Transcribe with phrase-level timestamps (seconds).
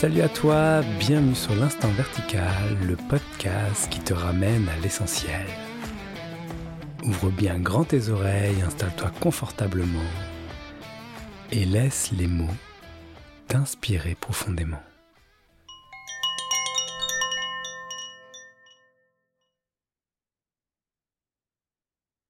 [0.00, 5.44] Salut à toi, bienvenue sur l'Instant Vertical, le podcast qui te ramène à l'essentiel.
[7.02, 9.98] Ouvre bien grand tes oreilles, installe-toi confortablement
[11.50, 12.46] et laisse les mots
[13.48, 14.80] t'inspirer profondément.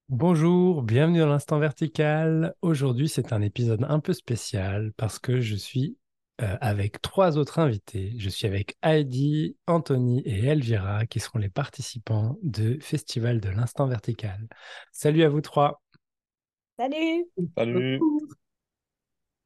[0.07, 2.55] Bonjour, bienvenue dans l'instant vertical.
[2.63, 5.98] Aujourd'hui, c'est un épisode un peu spécial parce que je suis
[6.41, 8.13] euh, avec trois autres invités.
[8.17, 13.87] Je suis avec Heidi, Anthony et Elvira qui seront les participants du Festival de l'instant
[13.87, 14.47] vertical.
[14.93, 15.81] Salut à vous trois.
[16.77, 17.25] Salut.
[17.57, 17.99] Salut.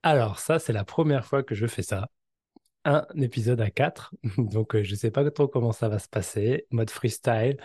[0.03, 2.09] Alors ça, c'est la première fois que je fais ça.
[2.85, 4.13] Un épisode à quatre.
[4.37, 6.67] Donc euh, je ne sais pas trop comment ça va se passer.
[6.69, 7.57] Mode freestyle.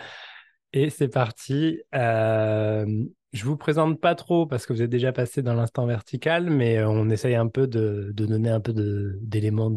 [0.73, 1.81] Et c'est parti.
[1.93, 6.49] Euh, je vous présente pas trop parce que vous êtes déjà passé dans l'instant vertical,
[6.49, 8.73] mais euh, on essaye un peu de, donner un peu
[9.21, 9.69] d'éléments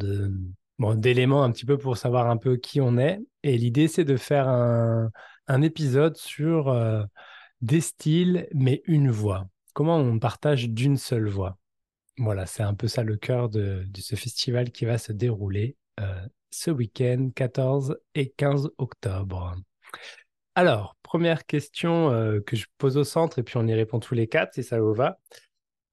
[1.43, 3.21] un petit peu pour savoir un peu qui on est.
[3.43, 5.11] Et l'idée, c'est de faire un,
[5.61, 7.03] épisode sur euh,
[7.61, 9.47] des styles, mais une voix.
[9.75, 11.59] Comment on partage d'une seule voix?
[12.17, 16.27] Voilà, c'est un peu ça le cœur de, ce festival qui va se dérouler euh,
[16.51, 19.55] ce week-end, 14 et 15 octobre.
[20.55, 24.15] Alors, première question euh, que je pose au centre et puis on y répond tous
[24.15, 25.21] les quatre si ça vous va.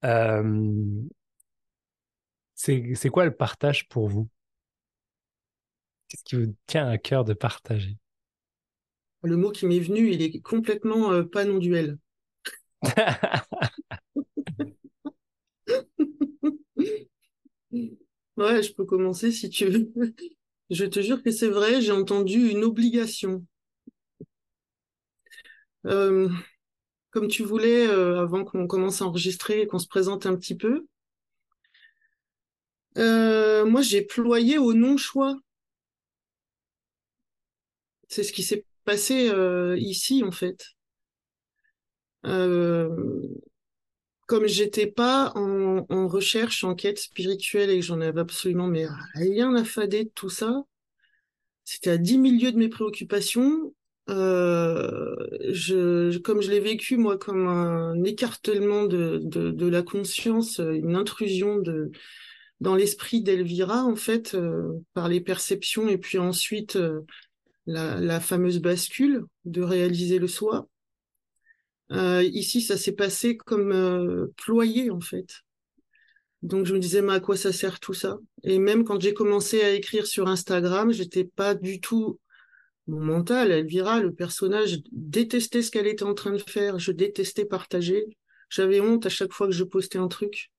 [0.05, 0.71] Euh,
[2.55, 4.29] c'est quoi le partage pour vous?
[6.07, 7.97] Qu'est-ce qui vous tient à cœur de partager?
[9.23, 11.97] Le mot qui m'est venu, il est complètement euh, pas non-duel.
[18.37, 19.91] ouais, je peux commencer si tu veux.
[20.69, 23.45] Je te jure que c'est vrai, j'ai entendu une obligation.
[25.85, 26.29] Euh,
[27.11, 30.55] comme tu voulais, euh, avant qu'on commence à enregistrer et qu'on se présente un petit
[30.55, 30.85] peu,
[32.97, 35.37] euh, moi j'ai ployé au non-choix.
[38.07, 39.31] C'est ce qui s'est passé
[39.77, 40.75] ici en fait.
[44.27, 48.71] comme j'étais pas en, recherche, en quête spirituelle et que j'en avais absolument
[49.15, 50.63] rien à fader de tout ça,
[51.63, 53.73] c'était à 10 milieux de mes préoccupations
[54.09, 55.15] euh,
[56.23, 61.61] comme je l'ai vécu moi comme un écartèlement de, la conscience, une intrusion
[62.59, 67.01] dans l'esprit d'Elvira en fait euh, par les perceptions et puis ensuite euh,
[67.67, 70.67] la, la, fameuse bascule de réaliser le soi.
[71.91, 75.41] ici, ça s'est passé comme ployé en fait.
[76.41, 78.17] Donc je me disais mais à quoi ça sert tout ça?
[78.43, 82.19] Et même quand j'ai commencé à écrire sur Instagram, j'étais pas du tout
[82.89, 86.79] mon mental, Elvira, le personnage, détestait ce qu'elle était en train de faire.
[86.79, 88.05] Je détestais partager.
[88.49, 90.51] J'avais honte à chaque fois que je postais un truc.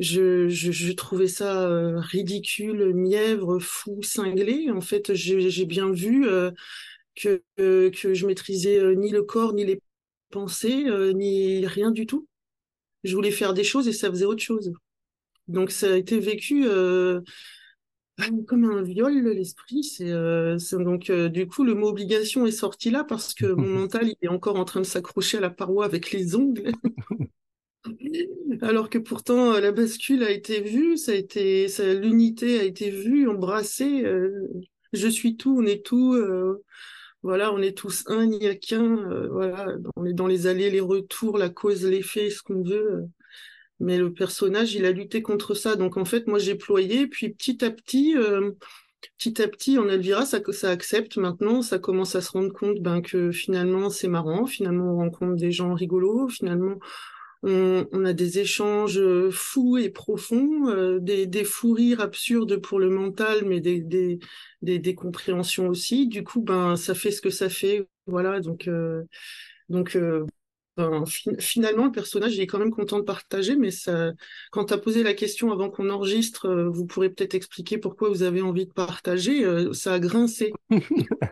[0.00, 4.70] Je, je, trouvais ça euh, ridicule, mièvre, fou, cinglé.
[4.72, 6.50] En fait, j'ai bien vu euh,
[7.14, 9.80] que, euh, que je maîtrisais ni le corps, ni les
[10.30, 12.26] pensées, ni rien du tout.
[13.04, 14.72] Je voulais faire des choses et ça faisait autre chose.
[15.46, 16.66] Donc ça a été vécu
[18.46, 19.84] comme un viol, l'esprit.
[19.84, 23.68] C'est euh, donc euh, du coup le mot obligation est sorti là parce que mon
[23.80, 26.72] mental il est encore en train de s'accrocher à la paroi avec les ongles.
[28.62, 31.66] Alors que pourtant euh, la bascule a été vue, ça a été,
[32.00, 34.04] l'unité a été vue, embrassée.
[34.92, 36.16] je suis tout, on est tout.
[37.22, 39.28] voilà, on est tous un, il n'y a qu'un.
[39.28, 43.06] voilà, on est dans les allées, les retours, la cause, l'effet, ce qu'on veut
[43.80, 45.76] mais le personnage, il a lutté contre ça.
[45.76, 48.52] Donc en fait, moi j'ai ployé, puis petit à petit, euh,
[49.18, 52.80] petit à petit, en Elvira, ça, ça accepte maintenant, ça commence à se rendre compte
[52.80, 56.78] ben, que finalement c'est marrant, finalement on rencontre des gens rigolos, finalement
[57.46, 62.78] on, a des échanges euh, fous et profonds, euh, des, des fous rires absurdes pour
[62.78, 64.18] le mental, mais des, des,
[64.62, 66.08] des, compréhensions aussi.
[66.08, 68.40] Du coup, ben ça fait ce que ça fait, voilà.
[68.40, 68.66] Donc
[69.68, 69.98] donc
[71.38, 74.12] finalement, le personnage, il est quand même content de partager, mais ça,
[74.50, 78.08] quand tu as posé la question avant qu'on enregistre, euh, vous pourrez peut-être expliquer pourquoi
[78.08, 80.52] vous avez envie de partager, euh, ça a grincé.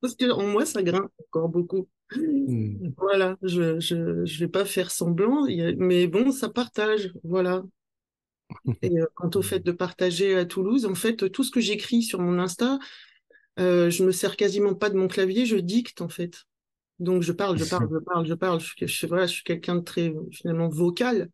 [0.00, 1.88] Parce que en moi, ça grince encore beaucoup.
[2.14, 2.90] Hmm.
[2.98, 7.62] Voilà, je, je, je vais pas faire semblant, mais bon, ça partage, voilà.
[8.82, 12.02] Et euh, quant au fait de partager à Toulouse, en fait, tout ce que j'écris
[12.02, 12.78] sur mon Insta,
[13.58, 16.44] je me sers quasiment pas de mon clavier, je dicte en fait.
[17.02, 18.60] Donc je parle, je parle, je parle, je parle.
[18.60, 21.28] Je, je, voilà, je suis quelqu'un de très finalement vocal.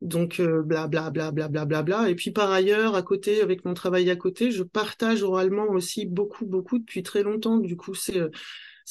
[0.00, 2.10] Donc bla bla bla bla bla bla bla.
[2.10, 6.06] Et puis par ailleurs, à côté, avec mon travail à côté, je partage oralement aussi
[6.06, 7.58] beaucoup beaucoup depuis très longtemps.
[7.58, 8.20] Du coup, c'est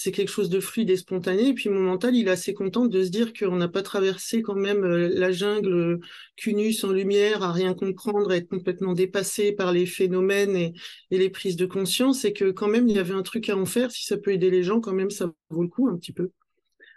[0.02, 1.50] c'est quelque chose de fluide et spontané.
[1.50, 4.42] Et puis mon mental, il est assez content de se dire qu'on n'a pas traversé
[4.42, 6.00] quand même euh, la jungle
[6.36, 10.74] cunus sans lumière, à rien comprendre, à être complètement dépassé par les phénomènes et,
[11.12, 13.56] et, les prises de conscience, et que quand même il y avait un truc à
[13.56, 13.92] en faire.
[13.92, 16.32] Si ça peut aider les gens, quand même ça vaut le coup un petit peu.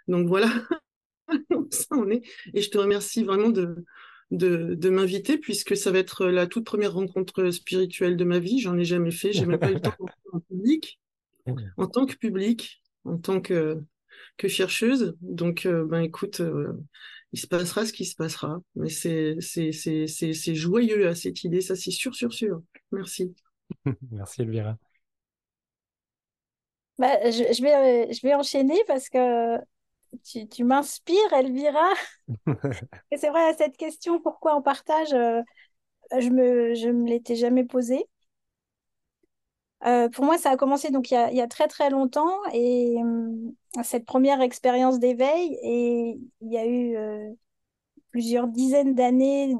[0.07, 0.51] Donc voilà,
[1.69, 2.23] ça en est.
[2.55, 3.85] Et je te remercie vraiment de,
[4.31, 8.61] de, de m'inviter puisque ça va être la toute première rencontre spirituelle de ma vie.
[8.61, 9.93] J'en ai jamais fait, j'ai même pas eu le temps
[10.33, 10.99] en public,
[11.77, 13.81] en tant que public en tant que,
[14.37, 15.15] que chercheuse.
[15.21, 16.73] Donc, euh, ben écoute, euh,
[17.31, 18.59] il se passera ce qui se passera.
[18.75, 22.61] Mais c'est, c'est, c'est, c'est, joyeux à cette idée, ça c'est sûr, sûr, sûr.
[22.91, 23.33] Merci.
[24.11, 24.77] Merci Elvira.
[26.97, 29.57] Bah, je, je, vais, je vais enchaîner parce que
[30.23, 31.89] tu, tu m'inspires, Elvira.
[33.11, 35.41] Et c'est vrai, cette question, pourquoi on partage, euh,
[36.17, 38.05] je me, je me l'étais jamais posée.
[39.85, 43.83] Euh, pour moi, ça a commencé donc il y a, très très longtemps et euh,
[43.83, 47.31] cette première expérience d'éveil et il y a eu euh,
[48.11, 49.55] plusieurs dizaines d'années,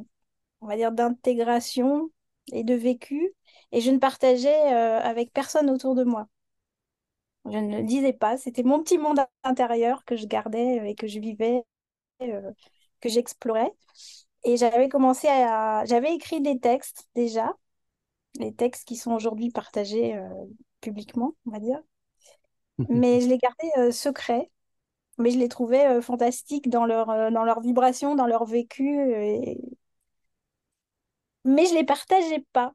[0.62, 2.10] on va dire, d'intégration
[2.54, 3.34] et de vécu
[3.72, 6.28] et je ne partageais avec personne autour de moi.
[7.46, 11.06] Je ne le disais pas, c'était mon petit monde intérieur que je gardais et que
[11.08, 11.64] je vivais,
[12.20, 13.72] que j'explorais.
[14.46, 17.56] Et j'avais commencé à, j'avais écrit des textes déjà
[18.40, 20.30] les textes qui sont aujourd'hui partagés euh,
[20.82, 21.82] publiquement, on va dire.
[22.90, 24.52] Mais je les gardais euh, secrets,
[25.18, 28.86] mais je les trouvais euh, fantastiques dans leur, dans leur vibration, dans leur vécu.
[29.14, 29.60] Et...
[31.46, 32.74] Mais je les partageais pas.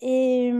[0.00, 0.52] Et,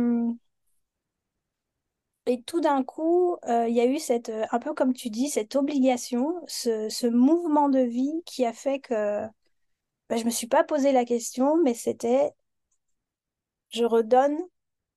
[2.27, 5.55] et tout d'un coup, il y a eu cette, un peu comme tu dis, cette
[5.57, 9.23] obligation, ce, ce mouvement de vie qui a fait que
[10.09, 12.33] bah, je me suis pas posé la question, mais c'était
[13.71, 14.39] je redonne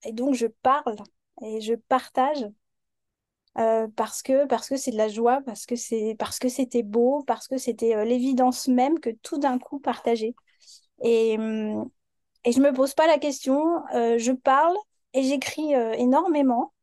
[0.04, 0.96] et donc je parle
[1.42, 2.46] et je partage
[3.58, 4.46] euh, parce que
[4.78, 9.10] c'est de la joie, parce que c'était beau, parce que c'était euh, l'évidence même que
[9.10, 10.36] tout d'un coup partager.
[11.04, 11.90] Et hum,
[12.46, 14.76] et je me pose pas la question, euh, je parle
[15.14, 16.74] et j'écris énormément,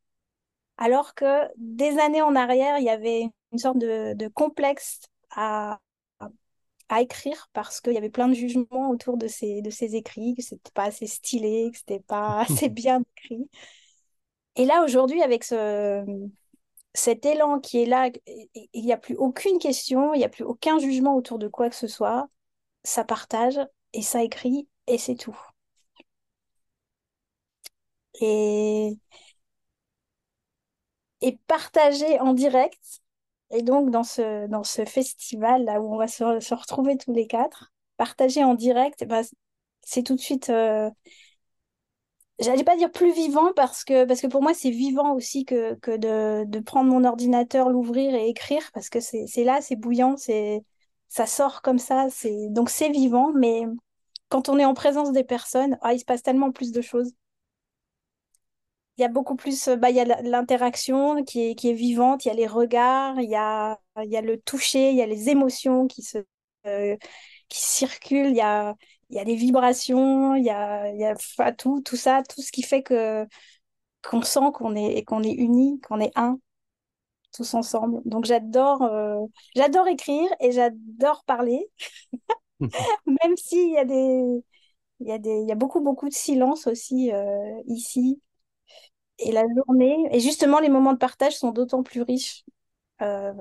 [0.78, 5.00] alors que des années en arrière, il y avait une sorte de complexe
[5.30, 5.78] à,
[6.88, 10.34] à écrire parce qu'il y avait plein de jugements autour de ces, de ces écrits,
[10.36, 13.48] que c'était pas assez stylé, que c'était pas assez bien écrit.
[14.56, 16.04] Et là, aujourd'hui, avec ce,
[16.94, 18.10] cet élan qui est là,
[18.74, 21.70] il n'y a plus aucune question, il n'y a plus aucun jugement autour de quoi
[21.70, 22.28] que ce soit.
[22.84, 23.60] Ça partage
[23.94, 25.38] et ça écrit et c'est tout.
[28.20, 28.98] Et,
[31.20, 33.02] et partager en direct,
[33.56, 37.12] et donc, dans ce, dans ce festival là où on va se, se retrouver tous
[37.12, 39.22] les quatre, partager en direct, bah,
[39.82, 40.90] c'est tout de suite, euh...
[42.38, 45.74] j'allais pas dire plus vivant parce que, parce que pour moi, c'est vivant aussi que,
[45.76, 50.16] que de, de prendre mon ordinateur, l'ouvrir et écrire parce que c'est là, c'est bouillant,
[50.16, 50.62] c'est
[51.08, 52.08] ça sort comme ça,
[52.50, 53.62] donc c'est vivant, mais
[54.28, 57.12] quand on est en présence des personnes, ah, il se passe tellement plus de choses
[58.98, 61.72] il y a beaucoup plus, euh, bah, il y a l'interaction qui est, qui est
[61.74, 64.96] vivante, il y a les regards, il y a, il y a le toucher, il
[64.96, 66.18] y a les émotions qui, se,
[66.66, 66.96] euh,
[67.48, 68.74] qui circulent, il y a,
[69.10, 71.14] il y a les vibrations, il y a, il y a
[71.52, 73.26] tout, tout ça, tout ce qui fait que
[74.04, 76.38] qu'on sent qu'on est, qu'on est unis, qu'on est un,
[77.34, 78.02] tous ensemble.
[78.06, 79.20] Donc j'adore euh,
[79.56, 81.68] j'adore écrire et j'adore parler,
[83.06, 84.42] même s'il y a des...
[85.00, 87.10] Il y, a des, il y a beaucoup, beaucoup de silence aussi
[87.66, 88.20] ici
[89.18, 92.44] et la journée, et justement, les moments de partage sont d'autant plus riches
[93.02, 93.32] euh,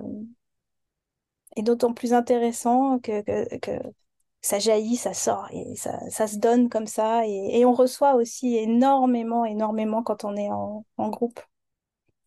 [1.55, 3.23] et d'autant plus intéressants que,
[4.41, 7.25] ça jaillit, ça sort et ça, se donne comme ça.
[7.27, 11.39] Et, et, on reçoit aussi énormément, énormément quand on est en, en groupe,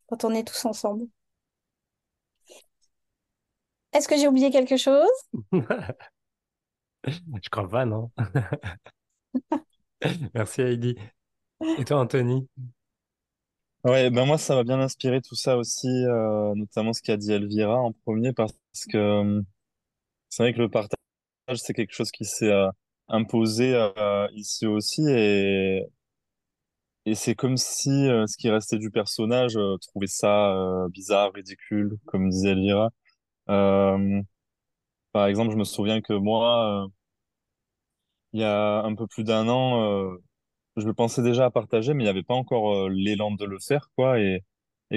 [0.09, 1.07] quand on est tous ensemble.
[3.93, 5.09] Est-ce que j'ai oublié quelque chose?
[7.07, 8.11] Je crois pas, non.
[10.35, 10.97] Merci Heidi.
[11.79, 12.49] Et toi, Anthony?
[13.85, 17.33] Ouais, ben moi, ça m'a bien inspiré tout ça aussi, euh, notamment ce qu'a dit
[17.33, 18.53] Elvira en premier, parce
[18.91, 19.43] que euh,
[20.31, 20.99] c'est vrai que le partage,
[21.57, 22.71] c'est quelque chose qui s'est euh,
[23.09, 25.87] imposé euh, ici aussi, et,
[27.07, 30.55] et c'est comme si ce qui restait du personnage trouvait ça
[30.91, 32.91] bizarre, ridicule, comme disait Elvira.
[35.13, 36.89] par exemple, je me souviens que moi,
[38.33, 40.17] il y a un peu plus d'un an,
[40.81, 43.45] je le pensais déjà à partager, mais il n'y avait pas encore euh, l'élan de
[43.45, 44.19] le faire, quoi.
[44.21, 44.45] Et,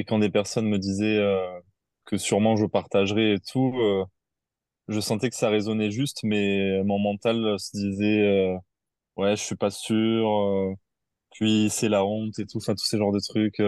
[0.07, 1.59] quand des personnes me disaient euh,
[2.05, 4.05] que sûrement je partagerais et tout, euh,
[4.89, 8.55] je sentais que ça résonnait juste, mais mon mental se disait
[9.17, 10.75] ouais, je suis pas sûr,
[11.33, 13.59] puis c'est la honte et tout, enfin tous ces genres de trucs.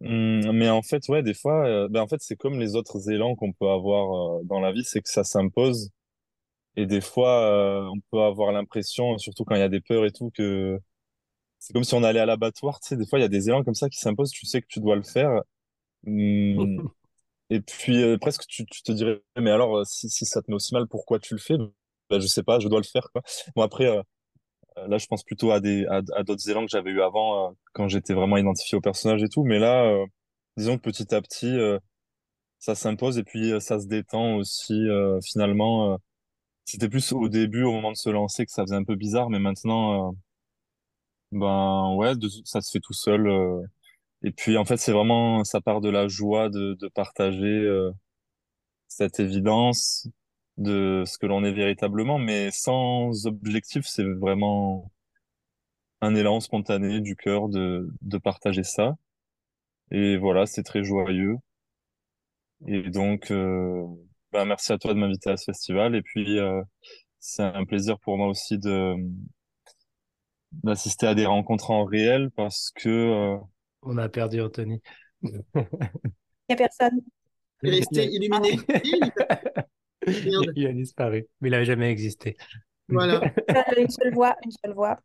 [0.00, 3.34] Hum, mais en fait, ouais, des fois, ben en fait, c'est comme les autres élans
[3.34, 5.90] qu'on peut avoir dans la vie, c'est que ça s'impose.
[6.78, 10.04] Et des fois, euh, on peut avoir l'impression, surtout quand il y a des peurs
[10.06, 10.78] et tout, que
[11.58, 12.78] c'est comme si on allait à l'abattoir.
[12.80, 14.30] Tu sais, des fois, il y a des élans comme ça qui s'imposent.
[14.30, 15.42] Tu sais que tu dois le faire.
[16.06, 16.88] Hum,
[17.50, 20.50] et puis, euh, presque, tu, tu te dirais, mais alors, euh, si, si ça te
[20.50, 21.56] met aussi mal, pourquoi tu le fais?
[22.10, 23.22] Ben, je sais pas, je dois le faire, quoi.
[23.56, 24.02] Bon, après, euh,
[24.88, 27.88] là, je pense plutôt à des, à, à d'autres élans que j'avais eu avant, quand
[27.88, 29.44] j'étais vraiment identifié au personnage et tout.
[29.44, 30.04] Mais là,
[30.56, 31.56] disons que petit à petit,
[32.58, 34.86] ça s'impose et puis ça se détend aussi,
[35.24, 35.98] finalement.
[36.68, 39.28] C'était plus au début, au moment de se lancer, que ça faisait un peu bizarre,
[39.28, 40.12] mais maintenant, euh,
[41.32, 42.12] ben ouais,
[42.44, 43.26] ça se fait tout seul.
[43.28, 43.62] euh.
[44.24, 47.92] Et puis en fait, c'est vraiment, ça part de la joie de, de partager euh,
[48.88, 50.08] cette évidence
[50.58, 54.90] de ce que l'on est véritablement, mais sans objectif, c'est vraiment
[56.00, 58.96] un élan spontané du cœur de, de partager ça.
[59.90, 61.36] Et voilà, c'est très joyeux.
[62.68, 63.84] Et donc, euh,
[64.32, 65.94] ben merci à toi de m'inviter à ce festival.
[65.94, 66.62] Et puis, euh,
[67.18, 68.94] c'est un plaisir pour moi aussi de
[70.52, 73.36] d'assister à des rencontres en réel parce que euh,
[73.82, 74.80] On a perdu Anthony.
[75.22, 77.00] Il n'y a personne.
[77.62, 78.58] Il est resté illuminé.
[80.56, 82.36] Il a disparu, mais il n'a jamais existé.
[82.88, 83.20] Voilà.
[83.50, 84.98] Euh, Une seule voix, une seule voix.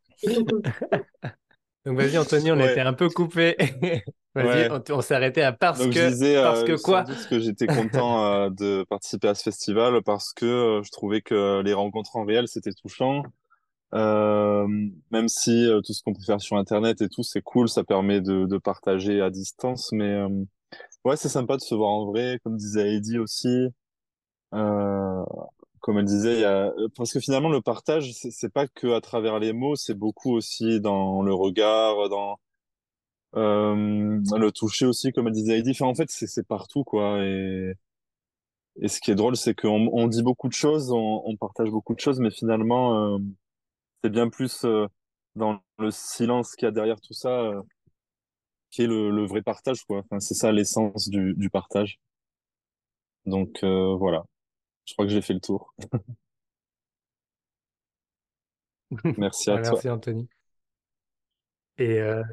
[1.86, 2.72] Donc vas-y Anthony, on Ouais.
[2.72, 3.56] été un peu coupé.
[4.36, 4.68] Vas-y, Ouais.
[4.72, 7.04] on, on s'est arrêté à parce donc je que disais parce euh, que sans quoi
[7.04, 11.22] doute que j'étais content euh, de participer à ce festival parce que euh, je trouvais
[11.22, 13.24] que les rencontres en réel c'était touchant.
[13.94, 14.68] Euh,
[15.12, 17.84] même si euh, tout ce qu'on peut faire sur Internet et tout c'est cool, ça
[17.84, 20.30] permet de, de partager à distance, mais euh,
[21.06, 23.68] ouais c'est sympa de se voir en vrai, comme disait Heidi aussi.
[25.90, 26.72] Euh, comme elle disait, y a...
[26.96, 30.80] parce que finalement le partage, c'est pas que à travers les mots, c'est beaucoup aussi
[30.82, 32.40] dans le regard, dans
[33.36, 37.24] euh, le toucher aussi, comme elle disait en fait, c'est c'est partout quoi.
[37.26, 37.74] Et,
[38.82, 41.70] et ce qui est drôle, c'est qu'on on dit beaucoup de choses, on, on partage
[41.70, 43.20] beaucoup de choses, mais finalement, euh,
[44.04, 44.88] c'est bien plus euh,
[45.36, 47.62] dans le silence qu'il y a derrière tout ça, euh,
[48.72, 50.00] qui est le, le vrai partage quoi.
[50.00, 52.00] Enfin, c'est ça l'essence du, du partage.
[53.26, 54.24] Donc euh, voilà,
[54.86, 55.74] je crois que j'ai fait le tour.
[59.18, 59.82] Merci à Ouais, toi.
[59.82, 60.28] merci Anthony.
[61.78, 62.24] Et euh,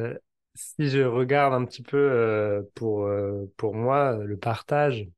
[0.55, 5.09] si je regarde un petit peu euh, pour, euh, pour moi, le partage,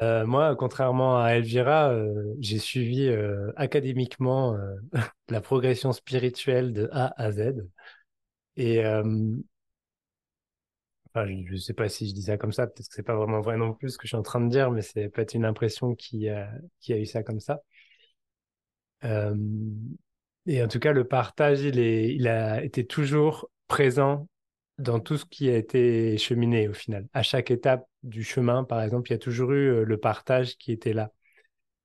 [0.00, 1.94] moi, contrairement à Elvira,
[2.40, 3.10] j'ai suivi
[3.56, 4.56] académiquement
[5.28, 7.66] la progression spirituelle de A à Z.
[8.56, 8.82] Et
[11.24, 13.40] je ne sais pas si je dis ça comme ça, peut-être que c'est pas vraiment
[13.40, 15.44] vrai non plus ce que je suis en train de dire, mais c'est peut-être une
[15.44, 16.28] impression qui
[16.80, 17.62] qui a eu ça comme ça.
[19.04, 19.34] Euh,
[20.46, 24.28] et en tout cas, le partage, il a été toujours présent
[24.78, 27.06] dans tout ce qui a été cheminé au final.
[27.14, 30.56] À chaque étape du chemin, par exemple, il y a toujours eu euh, le partage
[30.56, 31.12] qui était là.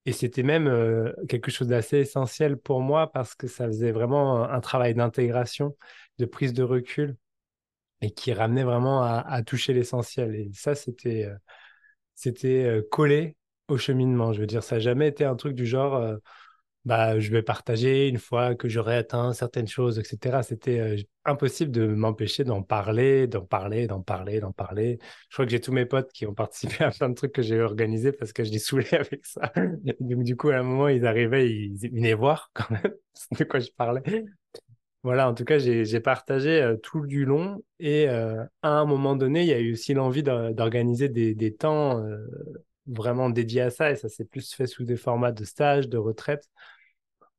[0.06, 4.44] Et c'était même euh, quelque chose d'assez essentiel pour moi parce que ça faisait vraiment
[4.44, 5.76] un travail d'intégration,
[6.20, 7.16] de prise de recul
[8.02, 10.36] et qui ramenait vraiment à, toucher l'essentiel.
[10.36, 11.36] Et ça, c'était euh,
[12.16, 14.34] c'était euh, collé au cheminement.
[14.34, 16.18] Je veux dire, ça n'a jamais été un truc du genre, euh,
[16.86, 20.44] bah, je vais partager une fois que j'aurai atteint certaines choses, etc.
[20.44, 25.00] C'était impossible de m'empêcher d'en parler, d'en parler, d'en parler, d'en parler.
[25.30, 27.44] Je crois que j'ai tous mes potes qui ont participé à plein de trucs que
[27.44, 29.52] j'ai organisés parce que je les saoulais avec ça.
[30.00, 32.94] Du coup, à un moment, ils arrivaient, ils venaient voir quand même
[33.40, 34.26] de quoi je parlais.
[35.04, 39.48] Voilà, en tout cas, j'ai partagé tout du long et à un moment donné, il
[39.48, 42.04] y a eu aussi l'envie d'or- d'organiser des, des temps
[42.88, 45.98] vraiment dédiés à ça et ça s'est plus fait sous des formats de stage, de
[45.98, 46.50] retraite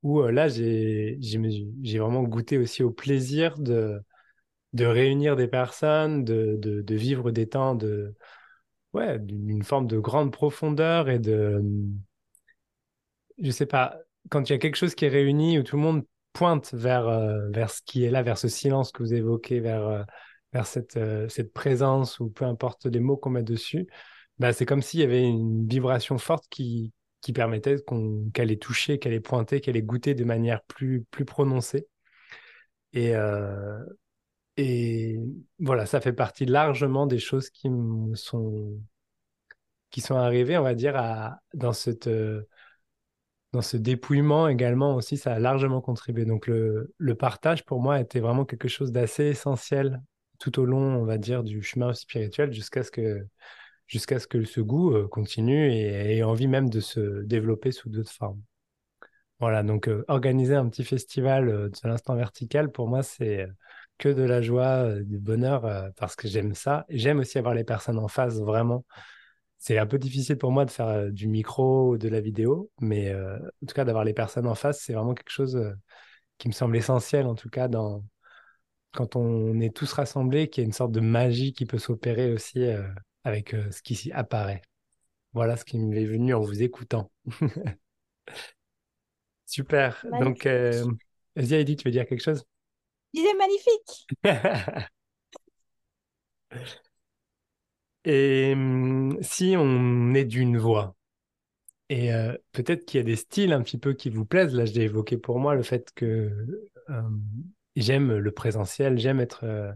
[0.02, 1.50] où là, j'ai j'ai me-
[1.83, 4.00] j'ai vraiment goûté aussi au plaisir de,
[4.75, 8.14] de réunir des personnes, de, de, vivre des temps de,
[8.95, 11.62] ouais, d'une forme de grande profondeur et de,
[13.42, 13.99] je sais pas,
[14.31, 17.09] quand il y a quelque chose qui est réuni où tout le monde pointe vers,
[17.09, 20.03] euh, vers ce qui est là, vers ce silence que vous évoquez, vers, euh,
[20.53, 23.87] vers cette, euh, cette présence ou peu importe les mots qu'on met dessus,
[24.39, 27.77] bah, c'est comme s'il y avait une vibration forte qui, qui permettait
[28.35, 31.87] qu'elle ait touché, qu'elle ait pointé, qu'elle ait goûté de manière plus, plus prononcée.
[32.95, 33.15] Et,
[34.57, 35.19] et
[35.59, 37.71] voilà, ça fait partie largement des choses qui
[38.15, 38.79] sont,
[39.91, 42.11] qui sont arrivées, on va dire, à, dans cette,
[43.52, 46.25] dans ce dépouillement également aussi, ça a largement contribué.
[46.25, 50.00] Donc le, partage pour moi était vraiment quelque chose d'assez essentiel
[50.38, 53.26] tout au long, on va dire, du chemin spirituel jusqu'à ce que,
[53.87, 57.90] jusqu'à ce que ce goût euh, continue et ait envie même de se développer sous
[57.90, 58.40] d'autres formes.
[59.38, 63.47] Voilà, donc euh, organiser un petit festival euh, de l'instant vertical, pour moi, c'est
[63.99, 66.87] que de la joie, du bonheur, parce que j'aime ça.
[66.88, 68.85] J'aime aussi avoir les personnes en face, vraiment.
[69.62, 73.14] C'est un peu difficile pour moi de faire du micro ou de la vidéo, mais
[73.14, 75.57] en tout cas, d'avoir les personnes en face, c'est vraiment quelque chose
[76.38, 78.04] qui me semble essentiel, en tout cas, dans,
[78.92, 82.33] quand on est tous rassemblés, qu'il y a une sorte de magie qui peut s'opérer
[82.33, 82.64] aussi
[83.23, 84.62] avec ce qui s'y apparaît.
[85.33, 87.12] Voilà ce qui m'est venu en vous écoutant.
[89.47, 90.04] Super.
[90.19, 90.85] Donc, euh,
[91.37, 92.42] vas-y, Heidi, tu veux dire quelque chose?
[93.14, 94.09] Je disais magnifique.
[98.04, 98.54] Et
[99.23, 100.97] si on est d'une voix,
[101.88, 104.64] et euh, peut-être qu'il y a des styles un petit peu qui vous plaisent, là,
[104.64, 106.31] je l'ai évoqué pour moi, le fait que
[106.88, 107.23] hum,
[107.76, 109.73] j'aime le présentiel, j'aime être euh,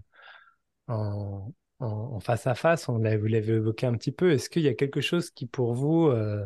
[0.89, 2.89] en, face à face.
[2.89, 4.33] Vous l'avez évoqué un petit peu.
[4.33, 6.45] Est-ce qu'il y a quelque chose qui, pour vous, euh,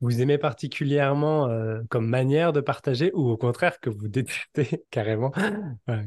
[0.00, 5.32] vous aimez particulièrement euh, comme manière de partager ou au contraire que vous détestez carrément?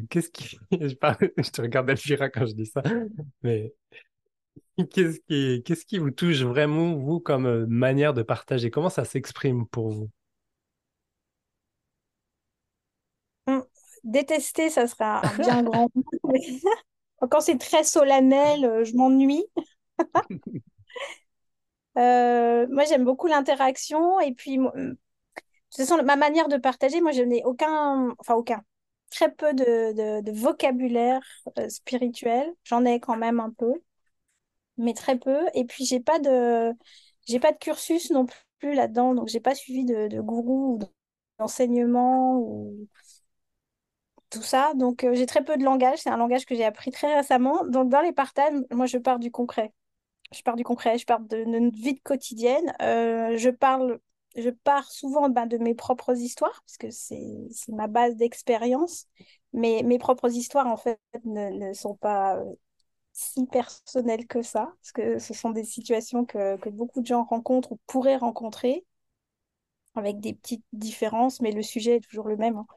[0.10, 0.58] Qu'est-ce qui.
[0.72, 2.84] Je, je, te regarde Elvira quand je dis ça,
[3.42, 3.74] mais
[4.86, 8.70] qu'est-ce qui, qu'est-ce qui vous touche vraiment, vous, comme euh, manière de partager?
[8.72, 10.10] Comment ça s'exprime pour vous?
[13.48, 13.64] Hum,
[14.04, 16.04] Détester, ça sera un bien grand mot.
[17.32, 19.46] Quand c'est très solennel, euh, je m'ennuie.
[21.98, 24.20] Euh, moi, j'aime beaucoup l'interaction.
[24.20, 24.64] Et puis, de
[25.72, 28.64] toute façon, ma manière de partager, moi, je n'ai aucun, enfin, aucun,
[29.10, 31.22] très peu de, vocabulaire
[31.58, 32.54] euh, spirituel.
[32.64, 33.74] J'en ai quand même un peu,
[34.78, 35.48] mais très peu.
[35.54, 36.74] Et puis, j'ai pas de,
[37.28, 38.26] j'ai pas de cursus non
[38.60, 39.14] plus là-dedans.
[39.16, 40.80] Donc, j'ai pas suivi de, de gourou ou
[41.40, 42.88] d'enseignement ou
[44.30, 44.74] tout ça.
[44.76, 46.00] Donc, euh, j'ai très peu de langage.
[46.00, 47.66] C'est un langage que j'ai appris très récemment.
[47.66, 49.74] Donc, dans les partages, moi, je pars du concret.
[50.34, 52.74] Je pars du concret, je pars de, notre vie quotidienne.
[52.82, 54.00] Euh, je parle,
[54.36, 59.08] je pars souvent ben, de mes propres histoires, parce que c'est ma base d'expérience.
[59.54, 62.54] Mais mes propres histoires, en fait, ne, sont pas euh,
[63.18, 67.72] si personnelles que ça, parce que ce sont des situations que, beaucoup de gens rencontrent
[67.72, 68.86] ou pourraient rencontrer,
[69.96, 72.58] avec des petites différences, mais le sujet est toujours le même.
[72.58, 72.68] Hein.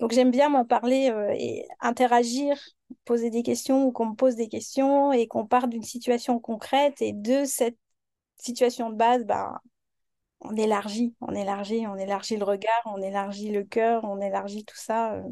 [0.00, 2.58] Donc j'aime bien m'en parler euh, et interagir,
[3.04, 7.02] poser des questions ou qu'on me pose des questions et qu'on parte d'une situation concrète
[7.02, 7.78] et de cette
[8.38, 9.60] situation de base, ben,
[10.40, 14.76] on élargit, on élargit, on élargit le regard, on élargit le cœur, on élargit tout
[14.76, 15.22] ça euh,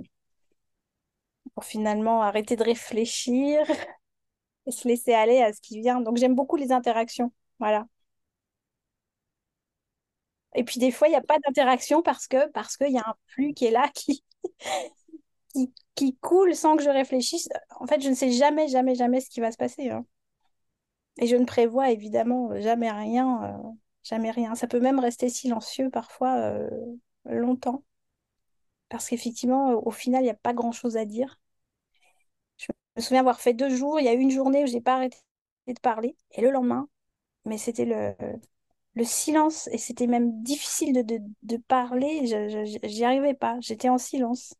[1.54, 3.66] pour finalement arrêter de réfléchir
[4.66, 6.00] et se laisser aller à ce qui vient.
[6.00, 7.86] Donc j'aime beaucoup les interactions, voilà.
[10.54, 13.08] Et puis des fois, il n'y a pas d'interaction parce que parce qu'il y a
[13.08, 14.22] un flux qui est là qui,
[15.54, 17.48] qui, qui, coule sans que je réfléchisse.
[17.80, 19.90] En fait, je ne sais jamais, jamais, jamais ce qui va se passer.
[19.90, 20.04] Hein.
[21.18, 23.70] Et je ne prévois évidemment jamais rien, euh,
[24.02, 24.54] jamais rien.
[24.54, 26.68] Ça peut même rester silencieux parfois euh,
[27.24, 27.84] longtemps.
[28.88, 31.38] Parce qu'effectivement, au final, il n'y a pas grand-chose à dire.
[32.96, 34.00] Je me souviens avoir fait deux jours.
[34.00, 35.18] Il y a eu une journée où je n'ai pas arrêté
[35.66, 36.16] de parler.
[36.32, 36.88] Et le lendemain,
[37.46, 38.14] mais c'était le,
[38.94, 42.26] le silence, et c'était même difficile de, de, de parler,
[42.84, 44.54] j'y arrivais pas, j'étais en silence.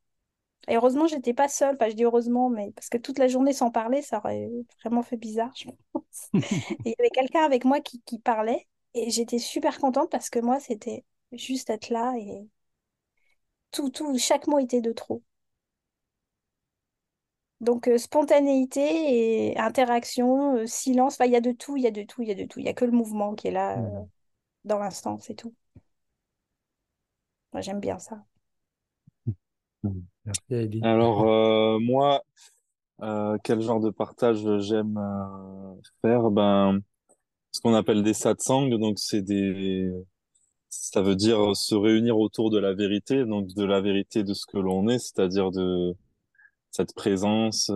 [0.69, 3.53] Et heureusement, j'étais pas seule, enfin je dis heureusement, mais parce que toute la journée
[3.55, 4.51] sans parler, ça aurait
[4.83, 6.31] vraiment fait bizarre, je pense.
[6.85, 10.31] et il y avait quelqu'un avec moi qui, qui parlait, et j'étais super contente parce
[10.31, 12.49] que moi, c'était juste être là, et
[13.71, 15.23] tout, tout, chaque mot était de trop.
[17.63, 21.91] Donc, euh, spontanéité et interaction, euh, silence, il y a de tout, il y a
[21.91, 22.59] de tout, il y a de tout.
[22.59, 23.79] Il n'y a que le mouvement qui est là.
[23.79, 24.09] Euh, mmh
[24.65, 25.55] dans l'instant, c'est tout.
[27.53, 28.25] Moi, j'aime bien ça.
[30.25, 32.23] Merci, Alors, euh, moi,
[33.03, 36.31] euh, quel genre de partage j'aime euh, faire?
[36.31, 36.81] Ben,
[37.51, 39.91] ce qu'on appelle des satsangs, donc c'est des,
[40.69, 44.47] ça veut dire se réunir autour de la vérité, donc de la vérité de ce
[44.47, 45.95] que l'on est, c'est-à-dire de
[46.73, 47.71] cette présence,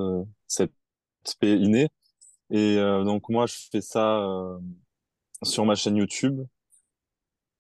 [0.49, 0.73] cette
[1.41, 1.89] paix innée.
[2.51, 4.27] Et donc moi, je fais ça
[5.43, 6.43] sur ma chaîne YouTube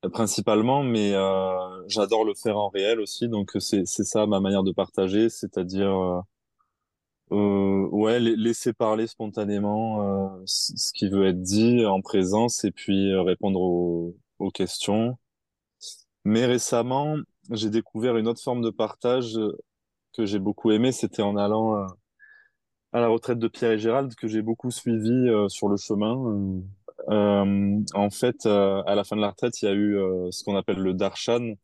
[0.08, 3.28] principalement, mais euh, j'adore le faire en réel aussi.
[3.28, 6.20] Donc c'est ça ma manière de partager, c'est-à-dire euh,
[7.32, 13.10] euh ouais laisser parler spontanément euh, ce qui veut être dit en présence et puis
[13.12, 15.18] euh, répondre aux questions.
[16.24, 17.16] Mais récemment,
[17.52, 19.38] j'ai découvert une autre forme de partage
[20.16, 20.92] que j'ai beaucoup aimé.
[20.92, 21.74] C'était en allant
[22.92, 26.62] à la retraite de Pierre et Gérald que j'ai beaucoup suivi sur le chemin
[27.08, 30.30] euh, en fait, euh, à la fin de la retraite, il y a eu euh,
[30.30, 31.54] ce qu'on appelle le darshan.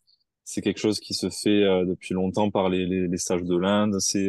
[0.45, 4.01] C'est quelque chose qui se fait depuis longtemps par les, les, sages de l'Inde.
[4.01, 4.29] C'est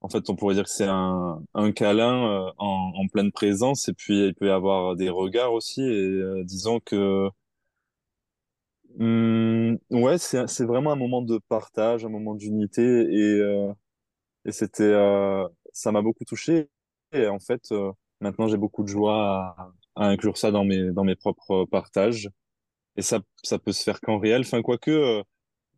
[0.00, 3.92] en fait, on pourrait dire que c'est un, un câlin en, en, pleine présence, et
[3.94, 5.82] puis il peut y avoir des regards aussi.
[5.82, 7.28] Et disons que
[8.98, 13.40] hum, ouais, c'est vraiment un moment de partage, un moment d'unité, et
[14.44, 16.68] et c'était, euh, ça m'a beaucoup touché.
[17.12, 20.90] Et en fait, euh, maintenant, j'ai beaucoup de joie à, à inclure ça dans mes,
[20.92, 22.28] dans mes propres partages.
[22.96, 24.42] Et ça, ça peut se faire qu'en réel.
[24.42, 25.22] Enfin, quoique, euh,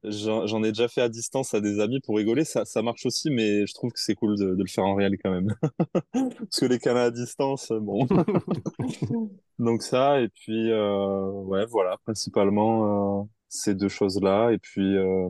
[0.04, 2.44] j'en ai déjà fait à distance à des amis pour rigoler.
[2.44, 4.94] Ça, ça marche aussi, mais je trouve que c'est cool de, de le faire en
[4.94, 5.54] réel quand même.
[6.12, 8.06] Parce que les canaux à distance, bon.
[9.58, 14.50] Donc ça, et puis, euh, ouais, voilà, principalement euh, ces deux choses-là.
[14.52, 15.28] Et puis, euh,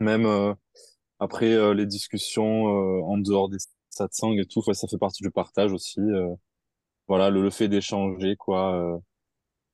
[0.00, 0.54] même euh,
[1.20, 3.58] après euh, les discussions euh, en dehors des
[3.90, 6.00] satsangs et tout, ouais, ça fait partie du partage aussi.
[6.00, 6.34] euh,
[7.08, 8.74] voilà, le, le fait d'échanger, quoi.
[8.76, 8.98] euh,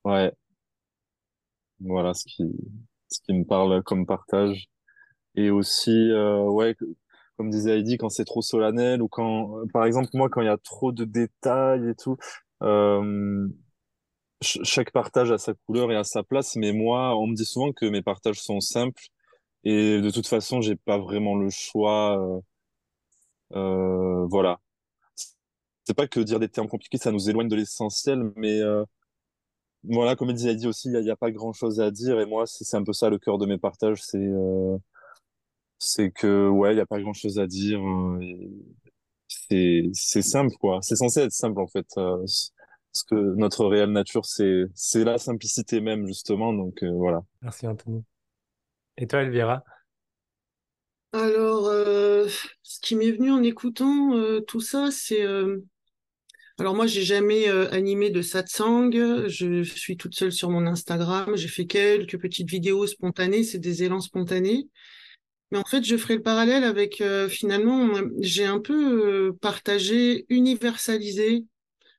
[0.04, 0.32] ouais,
[1.80, 2.44] voilà ce qui,
[3.08, 4.68] ce qui me parle comme partage.
[5.36, 6.76] Et aussi, euh, ouais,
[7.36, 10.46] comme disait Heidi, quand c'est trop solennel ou quand, euh, par exemple, moi, quand il
[10.46, 12.16] y a trop de détails et tout,
[12.62, 13.48] euh,
[14.42, 17.44] ch- chaque partage a sa couleur et a sa place, mais moi, on me dit
[17.46, 19.02] souvent que mes partages sont simples
[19.64, 22.18] et de toute façon, j'ai pas vraiment le choix.
[22.20, 22.40] euh,
[23.54, 24.60] euh, voilà.
[25.84, 28.84] C'est pas que dire des termes compliqués, ça nous éloigne de l'essentiel, mais euh,
[29.88, 32.26] voilà, comme disait Heidi aussi, il y a, il a pas grand-chose à dire et
[32.26, 34.76] moi, c'est c'est un peu ça le cœur de mes partages, c'est euh,
[35.78, 37.80] c'est que ouais, il y a pas grand-chose à dire.
[37.80, 38.50] euh, et
[39.28, 40.80] c'est c'est simple quoi.
[40.82, 41.86] C'est censé être simple en fait.
[41.98, 46.52] euh, parce que notre réelle nature, c'est c'est la simplicité même justement.
[46.52, 47.22] Donc euh, voilà.
[47.42, 48.04] Merci Anthony.
[48.96, 49.62] Et toi, Elvira?
[51.12, 52.26] Alors, euh,
[52.62, 55.24] ce qui m'est venu en écoutant euh, tout ça, c'est...
[56.58, 58.90] Alors moi, j'ai jamais euh, animé de satsang.
[59.28, 61.36] Je suis toute seule sur mon Instagram.
[61.36, 63.42] J'ai fait quelques petites vidéos spontanées.
[63.44, 64.68] C'est des élans spontanés.
[65.50, 67.90] Mais en fait, je ferai le parallèle avec euh, finalement,
[68.20, 71.44] j'ai un peu euh, partagé, universalisé,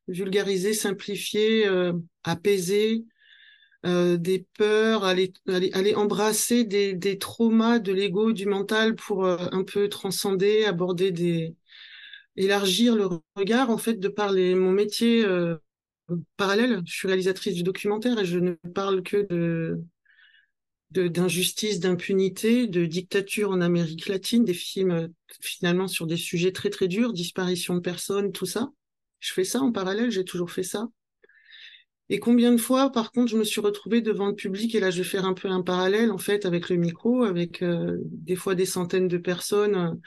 [0.08, 1.70] vulgarisé, simplifié,
[2.24, 3.06] apaisé
[3.84, 9.64] des peurs, aller, aller, aller embrasser des, des traumas de l'ego, du mental pour un
[9.64, 11.56] peu transcender, aborder des,
[12.38, 15.58] élargir le regard en fait de par les, mon métier euh,
[16.38, 16.82] parallèle.
[16.86, 19.28] Je suis réalisatrice du documentaire et je ne parle que
[20.92, 25.10] de d'injustice, d'impunité, de dictature en Amérique latine, des films
[25.42, 28.72] finalement sur des sujets très très durs, disparition de personnes, tout ça.
[29.20, 30.88] Je fais ça en parallèle, j'ai toujours fait ça.
[32.10, 34.92] Et combien de fois, par contre, je me suis retrouvée devant le public, et là,
[34.92, 38.38] je vais faire un peu un parallèle, en fait, avec le micro, avec euh, des
[38.38, 40.00] fois des centaines de personnes,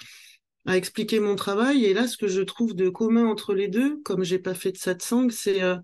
[0.66, 1.84] à expliquer mon travail.
[1.84, 4.72] Et là, ce que je trouve de commun entre les deux, comme j'ai pas fait
[4.72, 5.76] de satsang, c'est euh,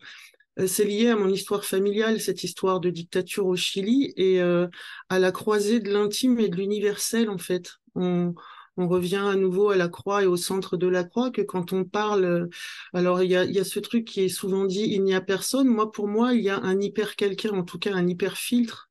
[0.66, 4.66] c'est lié à mon histoire familiale, cette histoire de dictature au Chili, et euh,
[5.10, 7.74] à la croisée de l'intime et de l'universel, en fait.
[7.94, 8.34] On,
[8.78, 11.84] revient à nouveau à la croix et au centre de la croix, que quand on
[11.84, 12.46] parle, euh,
[12.92, 15.22] alors il y a, y a ce truc qui est souvent dit, il n'y a
[15.22, 15.66] personne.
[15.68, 18.85] Moi, pour moi, il y a un hyper quelqu'un, en tout cas un hyper filtre.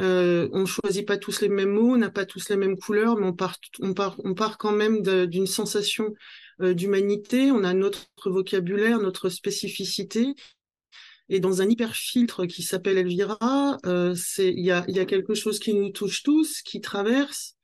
[0.00, 3.16] Euh, on choisit pas tous les mêmes mots, on n'a pas tous les mêmes couleurs,
[3.16, 6.14] mais on part, on part, on part quand même d'une sensation
[6.60, 7.50] euh, d'humanité.
[7.50, 10.34] On a notre vocabulaire, notre spécificité.
[11.28, 15.04] Et dans un hyper filtre qui s'appelle Elvira, euh, il y a, il y a
[15.04, 17.56] quelque chose qui nous touche tous, qui traverse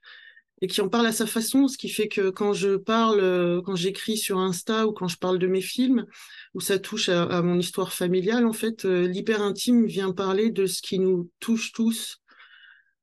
[0.61, 3.63] et qui en parle à sa façon, ce qui fait que quand je parle, euh,
[3.63, 6.07] quand j'écris sur Insta ou quand je parle de mes films,
[6.55, 10.67] où ça touche à, mon histoire familiale, en fait, euh, l'hyper intime vient parler de
[10.67, 12.21] ce qui nous touche tous.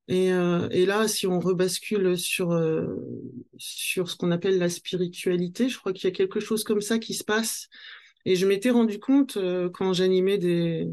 [0.07, 2.53] Et, euh, là, si on rebascule sur
[3.57, 6.99] sur ce qu'on appelle la spiritualité, je crois qu'il y a quelque chose comme ça
[6.99, 7.69] qui se passe.
[8.25, 9.37] Et je m'étais rendu compte
[9.73, 10.87] quand j'animais des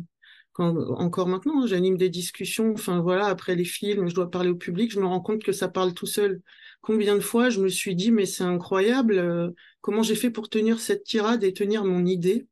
[0.58, 4.54] encore maintenant, hein, j'anime des discussions, enfin voilà, après les films, je dois parler au
[4.54, 6.42] public, je me rends compte que ça parle tout seul.
[6.82, 10.48] Combien de fois je me suis dit, mais c'est incroyable, euh, comment j'ai fait pour
[10.48, 12.46] tenir cette tirade et tenir mon idée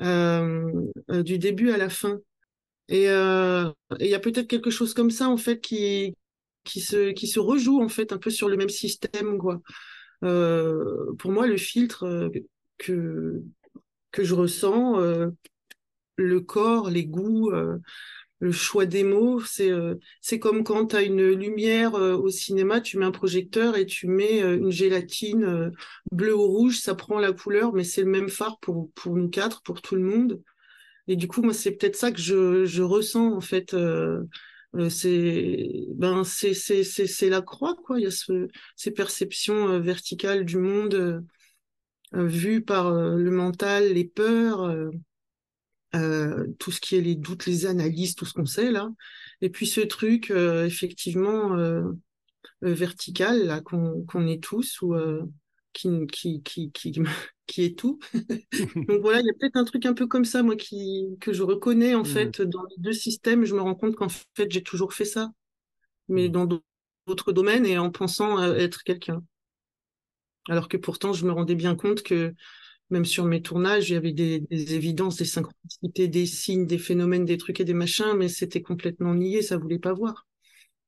[0.00, 0.70] euh,
[1.10, 2.20] euh, du début à la fin.
[2.88, 6.16] Et il y a peut-être quelque chose comme ça, en fait, qui,
[6.64, 9.62] qui se, qui se rejoue, en fait, un peu sur le même système, quoi.
[10.20, 12.30] Pour moi, le filtre
[12.76, 13.42] que,
[14.10, 14.98] que je ressens,
[16.16, 17.78] le corps, les goûts, euh,
[18.40, 22.28] le choix des mots, c'est euh, c'est comme quand tu as une lumière euh, au
[22.30, 25.72] cinéma, tu mets un projecteur et tu mets euh, une gélatine
[26.12, 29.28] bleue ou rouge, ça prend la couleur, mais c'est le même phare pour, pour nous
[29.30, 30.42] quatre, pour tout le monde.
[31.08, 33.74] Et du coup, moi, c'est peut-être ça que je, je ressens, en fait.
[34.90, 40.44] c'est ben c'est c'est c'est la croix quoi il y a ce, ces perceptions verticales
[40.44, 41.24] du monde
[42.12, 44.90] vues par le mental les peurs
[45.94, 48.90] euh, tout ce qui est les doutes, les analyses, tout ce qu'on sait là.
[49.40, 51.84] Et puis ce truc, euh, effectivement, euh,
[52.62, 54.94] vertical, là, qu'on est tous, ou
[55.72, 56.92] qui, qui, qui, qui,
[57.46, 57.98] qui est tout.
[58.88, 61.32] Donc voilà, il y a peut-être un truc un peu comme ça, moi, qui, que
[61.32, 62.04] je reconnais en Mm.
[62.04, 63.44] fait dans les deux systèmes.
[63.44, 65.30] Je me rends compte qu'en fait, j'ai toujours fait ça,
[66.08, 66.32] mais Mm.
[66.32, 66.46] dans
[67.06, 69.22] d'autres domaines et en pensant être quelqu'un.
[70.48, 72.34] Alors que pourtant, je me rendais bien compte que
[72.90, 76.78] même sur mes tournages, il y avait des, des, évidences, des synchronicités, des signes, des
[76.78, 80.26] phénomènes, des trucs et des machins, mais c'était complètement nié, ça voulait pas voir.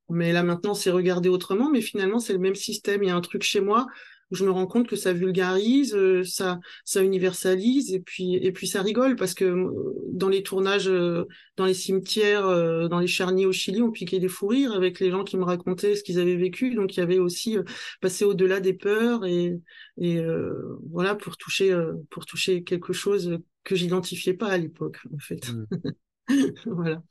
[0.08, 3.02] Mais là maintenant, c'est regardé autrement, mais finalement, c'est le même système.
[3.02, 3.86] Il y a un truc chez moi
[4.30, 8.52] où je me rends compte que ça vulgarise, euh, ça, ça universalise, et puis, et
[8.52, 9.70] puis ça rigole parce que euh,
[10.12, 11.24] dans les tournages, euh,
[11.56, 12.46] dans les cimetières,
[12.88, 15.44] dans les charniers au Chili, on piquait des fous rires avec les gens qui me
[15.44, 16.74] racontaient ce qu'ils avaient vécu.
[16.74, 17.56] Donc il y avait aussi
[18.00, 19.58] passé au-delà des peurs et,
[19.96, 20.20] et
[20.90, 21.74] voilà pour toucher,
[22.10, 25.50] pour toucher quelque chose que j'identifiais pas à l'époque en fait.
[25.50, 25.66] Mmh.
[26.66, 27.02] voilà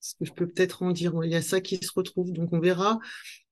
[0.00, 1.12] ce que je peux peut-être en dire.
[1.24, 2.32] Il y a ça qui se retrouve.
[2.32, 2.98] Donc on verra,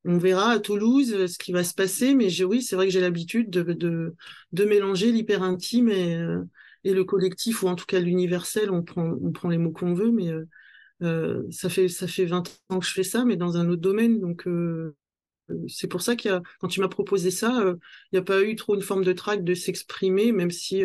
[0.04, 2.14] on verra à Toulouse euh, ce qui va se passer.
[2.14, 4.14] Mais oui, c'est vrai que j'ai l'habitude de, de,
[4.52, 6.42] de, mélanger l'hyper intime et, euh,
[6.85, 8.70] et le collectif, ou en tout cas l'universel.
[8.70, 10.30] On prend, on prend les mots qu'on veut, mais
[11.02, 13.83] euh, ça fait ça fait 20 ans que je fais ça, mais dans un autre
[13.83, 14.20] domaine.
[14.20, 14.46] Donc
[15.68, 17.62] c'est pour ça qu'il y a, quand tu m'as proposé ça,
[18.12, 20.83] il n'y a pas eu trop une forme de trac de s'exprimer, même si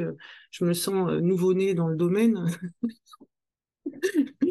[0.52, 2.46] je me sens nouveau-né dans le domaine.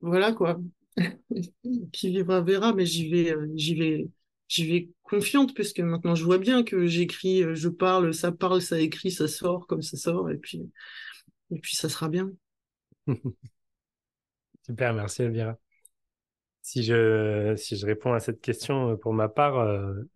[0.00, 0.58] voilà quoi.
[1.92, 4.08] qui vivra verra, mais j'y vais, euh, j'y vais,
[4.48, 8.80] j'y confiante puisque maintenant je vois bien que j'écris, euh, je parle, ça parle, ça
[8.80, 12.30] écrit, ça sort comme ça sort et puis ça sera bien.
[14.66, 15.58] Super, merci Elvira.
[16.62, 19.64] Si je, si je réponds à cette question euh, pour ma part,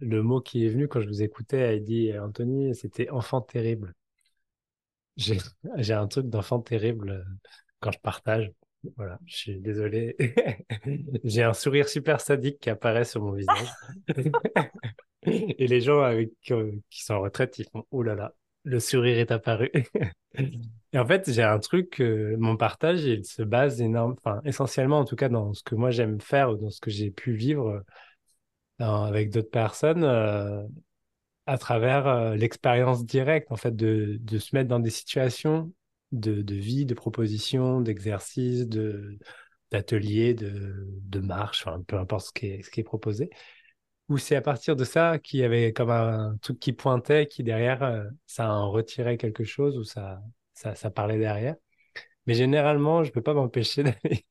[0.01, 3.95] le mot qui est venu quand je vous écoutais, Heidi et Anthony, c'était enfant terrible.
[5.17, 7.25] J'ai un truc d'enfant terrible
[7.81, 8.53] quand je partage.
[8.97, 10.17] Voilà, je suis désolé.
[11.25, 13.69] J'ai un sourire super sadique qui apparaît sur mon visage.
[15.23, 18.33] Et les gens avec, euh, qui sont en retraite, ils font Oh là là,
[18.65, 19.71] le sourire est apparu.
[20.93, 25.05] Et en fait, j'ai un truc, euh, mon partage, il se base enfin, essentiellement en
[25.05, 27.85] tout cas dans ce que moi j'aime faire ou dans ce que j'ai pu vivre
[28.81, 30.05] euh, avec d'autres personnes
[31.47, 35.71] à travers l'expérience directe, en fait, de se mettre dans des situations
[36.13, 39.19] de, de vie, de propositions, d'exercices, de,
[39.71, 43.31] d'ateliers, de, de marche, enfin, peu importe ce qui est, ce qui est proposé.
[44.09, 47.45] Ou c'est à partir de ça qu'il y avait comme un truc qui pointait, qui
[47.45, 50.21] derrière, euh, ça en retirait quelque chose ou ça,
[50.53, 51.55] ça, ça parlait derrière.
[52.27, 54.27] Mais généralement, je peux pas m'empêcher d'aller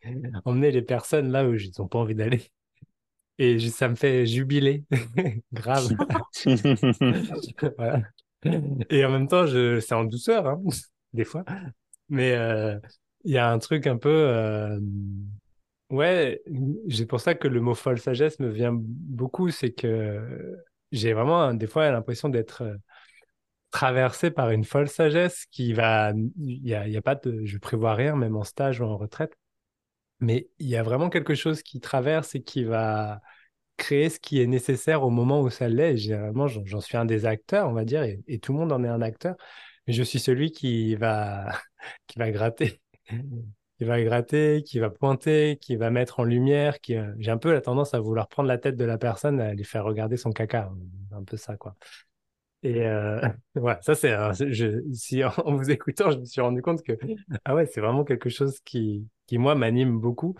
[0.45, 2.51] emmener les personnes là où ils n'ont pas envie d'aller.
[3.37, 4.83] Et ça me fait jubiler,
[5.53, 5.87] grave.
[7.77, 8.01] voilà.
[8.89, 9.79] Et en même temps, je...
[9.79, 10.47] c'est en douceur.
[10.47, 10.61] Hein
[11.13, 11.43] des fois.
[12.09, 12.79] Mais euh,
[13.23, 14.09] il y a un truc un peu.
[14.09, 14.79] Euh,
[15.89, 16.41] ouais,
[16.89, 19.49] c'est pour ça que le mot folle sagesse me vient beaucoup.
[19.51, 20.57] C'est que
[20.91, 22.75] j'ai vraiment des fois l'impression d'être euh,
[23.71, 26.13] traversé par une folle sagesse qui va.
[26.37, 27.19] Il y a, y a pas.
[27.23, 29.35] Je prévois rien, même en stage ou en retraite.
[30.19, 33.21] Mais il y a vraiment quelque chose qui traverse et qui va
[33.77, 35.97] créer ce qui est nécessaire au moment où ça l'est.
[35.97, 38.87] Généralement, j'en suis un des acteurs, on va dire, et, tout le monde en est
[38.87, 39.35] un acteur
[39.87, 41.51] je suis celui qui va,
[42.17, 47.37] gratter, qui va gratter, qui va pointer, qui va mettre en lumière, qui, j'ai un
[47.37, 50.17] peu la tendance à vouloir prendre la tête de la personne, à lui faire regarder
[50.17, 50.71] son caca,
[51.11, 51.75] un peu ça, quoi.
[52.63, 53.21] Et euh,
[53.55, 56.93] voilà, ça c'est, je, si en vous écoutant, je me suis rendu compte que
[57.45, 60.35] ah c'est vraiment quelque chose qui, qui moi m'anime beaucoup.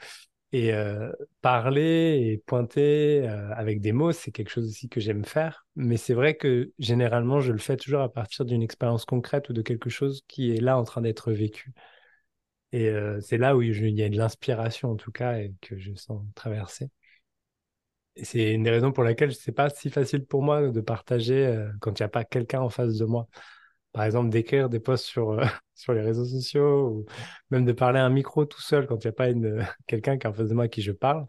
[0.52, 5.24] Et euh, parler et pointer euh, avec des mots, c'est quelque chose aussi que j'aime
[5.24, 5.68] faire.
[5.76, 9.54] Mais c'est vrai que généralement, je le fais toujours à partir d'une expérience concrète ou
[9.54, 11.72] de quelque chose qui est là en train d'être vécu.
[12.72, 15.78] Et euh, c'est là où il y a de l'inspiration en tout cas et que
[15.78, 16.90] je sens traverser.
[18.16, 21.68] Et c'est une des raisons pour laquelle c'est pas si facile pour moi de partager
[21.80, 23.28] quand il n'y a pas quelqu'un en face de moi
[23.92, 27.06] par exemple, d'écrire des posts sur, euh, sur les réseaux sociaux ou
[27.50, 30.18] même de parler à un micro tout seul quand il n'y a pas une, quelqu'un
[30.18, 31.26] qui est en face de moi à qui je parle,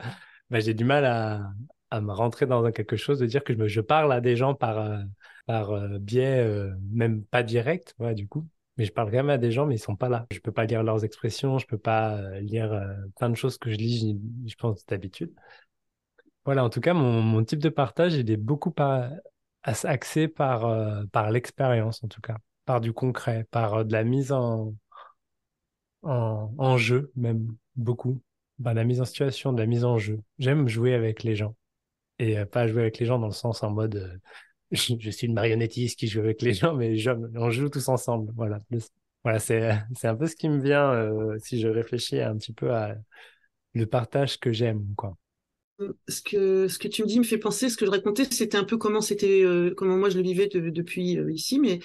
[0.51, 1.53] bah, j'ai du mal à,
[1.91, 4.55] à me rentrer dans quelque chose, de dire que je, je parle à des gens
[4.55, 4.99] par, euh,
[5.47, 6.47] par euh, biais,
[6.93, 8.47] même pas direct, ouais, du coup.
[8.77, 10.27] Mais je parle quand même à des gens, mais ils sont pas là.
[10.31, 12.81] Je peux pas lire leurs expressions, je peux pas lire
[13.19, 15.35] plein de choses que je lis, je pense, d'habitude.
[16.45, 18.75] Voilà, en tout cas, mon, mon type de partage, il est beaucoup
[19.63, 24.33] axé par, par l'expérience, en tout cas par du concret, par euh, de la mise
[24.33, 24.75] en,
[26.03, 27.47] en, jeu, même
[27.77, 28.21] beaucoup.
[28.59, 30.21] Ben, la mise en situation, de la mise en jeu.
[30.39, 31.57] J'aime jouer avec les gens.
[32.19, 34.17] Et euh, pas jouer avec les gens dans le sens en mode euh,
[34.71, 36.95] je, suis une marionnettiste qui joue avec les gens, mais
[37.35, 38.33] on joue tous ensemble.
[38.37, 38.59] Voilà.
[39.25, 40.95] Voilà, c'est, c'est un peu ce qui me vient
[41.39, 42.95] si je réfléchis un petit peu à
[43.75, 45.17] le partage que j'aime, quoi.
[46.09, 48.59] Ce que, ce que tu me dis me fait penser, ce que je racontais, c'était
[48.59, 49.45] un peu comment c'était,
[49.79, 51.81] comment moi je le vivais depuis ici, mais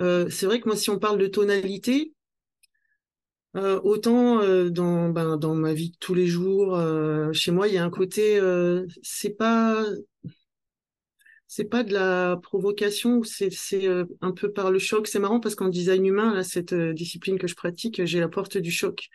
[0.00, 2.12] euh, c'est vrai que moi, si on parle de tonalité,
[3.56, 6.78] euh, autant euh, dans, ben, dans ma vie de tous les jours,
[7.32, 8.40] chez moi, il y a un côté,
[9.02, 9.84] c'est pas
[11.48, 13.86] c'est pas de la provocation, c'est c'est
[14.20, 15.06] un peu par le choc.
[15.06, 18.58] C'est marrant parce qu'en design humain, là, cette discipline que je pratique, j'ai la porte
[18.58, 19.08] du choc.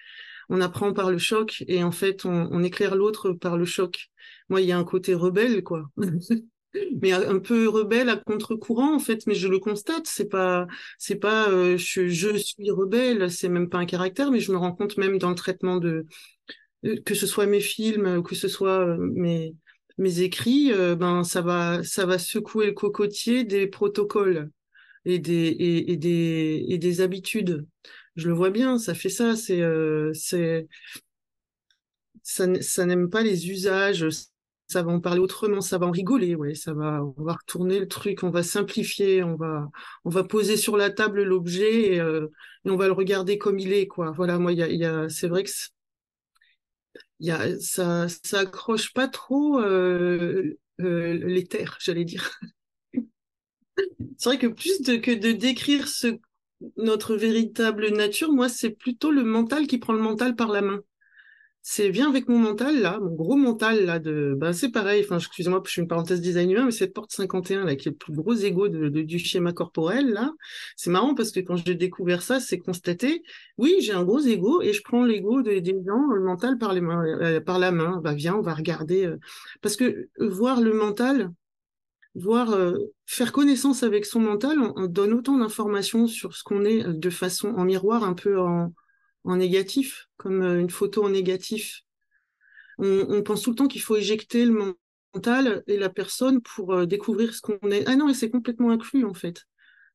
[0.50, 4.10] On apprend par le choc et en fait, on, on éclaire l'autre par le choc.
[4.50, 5.90] Moi, il y a un côté rebelle, quoi.
[7.02, 11.18] mais un peu rebelle à contre-courant en fait mais je le constate c'est pas c'est
[11.18, 14.98] pas euh, je, suis rebelle c'est même pas un caractère mais je me rends compte
[14.98, 16.06] même dans le traitement de
[17.06, 19.54] que ce soit mes films que ce soit mes
[19.98, 24.50] mes écrits, euh, ben ça va ça va secouer le cocotier des protocoles
[25.06, 27.66] et des et, des et des habitudes.
[28.16, 29.36] Je le vois bien, ça fait ça.
[29.36, 30.68] C'est euh, c'est
[32.24, 34.06] ça, ça n'aime pas les usages.
[34.72, 37.78] Ça va en parler autrement, ça va en rigoler, ouais, ça va, on va retourner
[37.78, 39.70] le truc, on va simplifier, on va,
[40.06, 42.28] on va poser sur la table l'objet et, euh,
[42.64, 44.12] on va le regarder comme il est, quoi.
[44.12, 44.54] Voilà, moi,
[45.10, 45.50] c'est vrai que
[47.60, 48.46] ça, ça
[48.96, 52.40] pas trop euh, euh, les terres, j'allais dire.
[54.18, 55.86] c'est vrai que plus que de décrire
[56.78, 60.82] notre véritable nature, moi, c'est plutôt le mental qui prend le mental par la main
[61.64, 65.18] c'est viens avec mon mental là, mon gros mental là de ben c'est pareil, enfin
[65.18, 67.98] excusez-moi, je suis une parenthèse design humain, mais cette porte 51 là qui est le
[67.98, 70.32] plus gros ego de, du schéma corporel là,
[70.76, 73.24] c'est marrant parce que quand j'ai découvert ça, c'est constaté,
[73.58, 76.82] oui, j'ai un gros ego et je prends l'ego des, gens, le mental par les
[76.82, 79.18] mains, euh, par la main, bah viens, on va regarder euh,
[79.62, 79.84] parce que
[80.20, 81.32] euh, voir le mental
[82.14, 82.58] voir
[83.06, 87.54] faire connaissance avec son mental, on donne autant d'informations sur ce qu'on est de façon
[87.56, 88.74] en miroir un peu en
[89.24, 91.82] en négatif, comme euh, une photo en négatif.
[92.78, 94.76] On, pense tout le temps qu'il faut éjecter le
[95.14, 97.84] mental et la personne pour euh, découvrir ce qu'on est.
[97.86, 99.46] Ah non, et c'est complètement inclus en fait.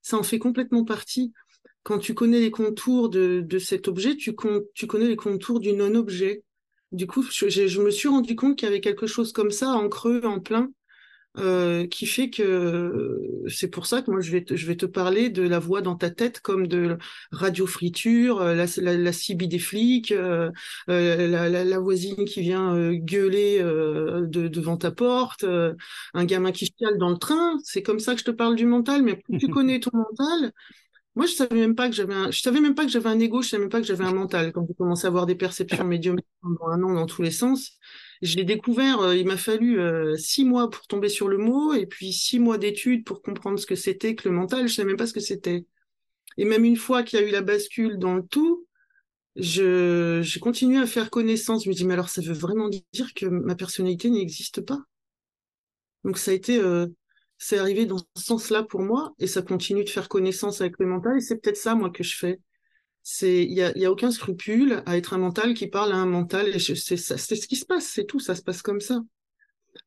[0.02, 1.32] Ça en fait complètement partie.
[1.82, 5.58] Quand tu connais les contours de, de cet objet, tu, con, tu connais les contours
[5.58, 6.44] du non-objet.
[6.92, 9.70] Du coup, je, je, me suis rendu compte qu'il y avait quelque chose comme ça
[9.70, 10.70] en creux, en plein,
[11.38, 14.86] euh, qui fait que c'est pour ça que moi je vais te, je vais te
[14.86, 16.98] parler de la voix dans ta tête comme de
[17.30, 20.50] radio friture, euh, la, la, la CB des flics, euh,
[20.88, 25.44] euh, la, la, la, voisine qui vient euh, gueuler de, devant ta porte,
[26.14, 27.58] un gamin qui chiale dans le train.
[27.64, 29.02] C'est comme ça que je te parle du mental.
[29.02, 30.52] Mais plus tu connais ton mental,
[31.16, 33.20] moi je savais même pas que j'avais un, je savais même pas que j'avais un
[33.20, 35.34] ego, je savais même pas que j'avais un mental quand j'ai commencé à avoir des
[35.36, 37.78] perceptions médium pendant un an dans tous les sens.
[38.22, 41.74] Je l'ai découvert, euh, il m'a fallu euh, six mois pour tomber sur le mot,
[41.74, 44.68] et puis six mois d'études pour comprendre ce que c'était que le mental.
[44.68, 45.66] Je savais même pas ce que c'était.
[46.38, 48.66] Et même une fois qu'il y a eu la bascule dans le tout,
[49.36, 51.64] je, j'ai continué à faire connaissance.
[51.64, 54.80] Je me dis, mais alors ça veut vraiment dire que ma personnalité n'existe pas?
[56.04, 56.86] Donc ça a été, euh,
[57.38, 60.86] c'est arrivé dans ce sens-là pour moi, et ça continue de faire connaissance avec le
[60.86, 62.40] mental, et c'est peut-être ça, moi, que je fais
[63.08, 65.96] c'est il y a, y a, aucun scrupule à être un mental qui parle à
[65.96, 69.00] un mental et c'est ce qui se passe c'est tout ça se passe comme ça.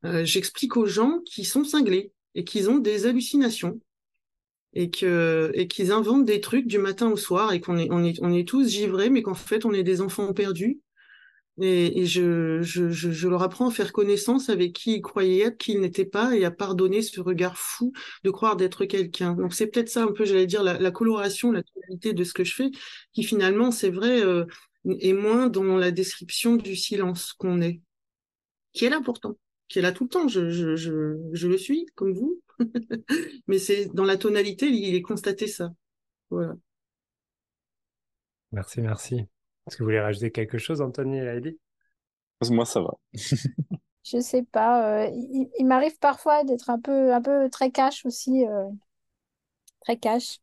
[0.05, 3.81] Euh, j'explique aux gens qui sont cinglés et qu'ils ont des hallucinations
[4.71, 8.05] et que et qu'ils inventent des trucs du matin au soir et qu'on est on
[8.05, 10.79] est on est tous givrés mais qu'en fait on est des enfants perdus
[11.61, 16.05] et, je, leur apprends à faire connaissance avec qui ils croyaient être, qui ils n'étaient
[16.05, 17.91] pas, et à pardonner ce regard fou
[18.23, 19.33] de croire d'être quelqu'un.
[19.33, 22.43] Donc c'est peut-être ça un peu, j'allais dire, la, coloration, la tonalité de ce que
[22.43, 22.71] je fais,
[23.13, 24.45] qui finalement, c'est vrai, euh,
[24.99, 27.81] est moins dans la description du silence qu'on est,
[28.73, 29.35] qui est là pourtant,
[29.67, 30.27] qui est là tout le temps.
[30.27, 32.41] Je, je le suis, comme vous,
[33.47, 35.71] mais c'est dans la tonalité, il est constaté ça.
[36.29, 36.55] Voilà.
[38.51, 39.25] Merci, merci.
[39.69, 41.59] Est-ce que vous voulez rajouter quelque chose, Anthony et Heidi?
[42.49, 42.97] Moi, ça va.
[44.03, 45.03] je sais pas.
[45.03, 48.47] Euh, il, il m'arrive parfois d'être un peu, un peu très cash aussi.
[48.47, 48.67] Euh,
[49.81, 50.39] très cash.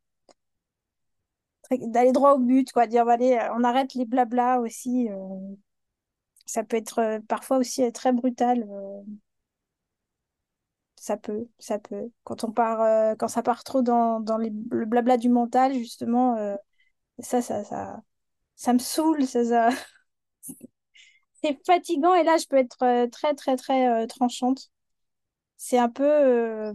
[1.71, 2.87] D'aller droit au but, quoi.
[2.87, 5.09] Dire, allez, on arrête les blabla aussi.
[5.11, 5.17] Euh,
[6.45, 8.65] ça peut être parfois aussi très brutal.
[10.95, 12.11] ça peut, ça peut.
[12.25, 16.37] Quand on part, quand ça part trop dans, dans les, le blabla du mental, justement,
[17.21, 18.01] ça, ça, ça
[18.57, 19.69] ça me saoule, ça, ça...
[21.43, 24.71] c'est fatigant et là je peux être euh, très très très euh, tranchante.
[25.59, 26.73] C'est un peu, euh,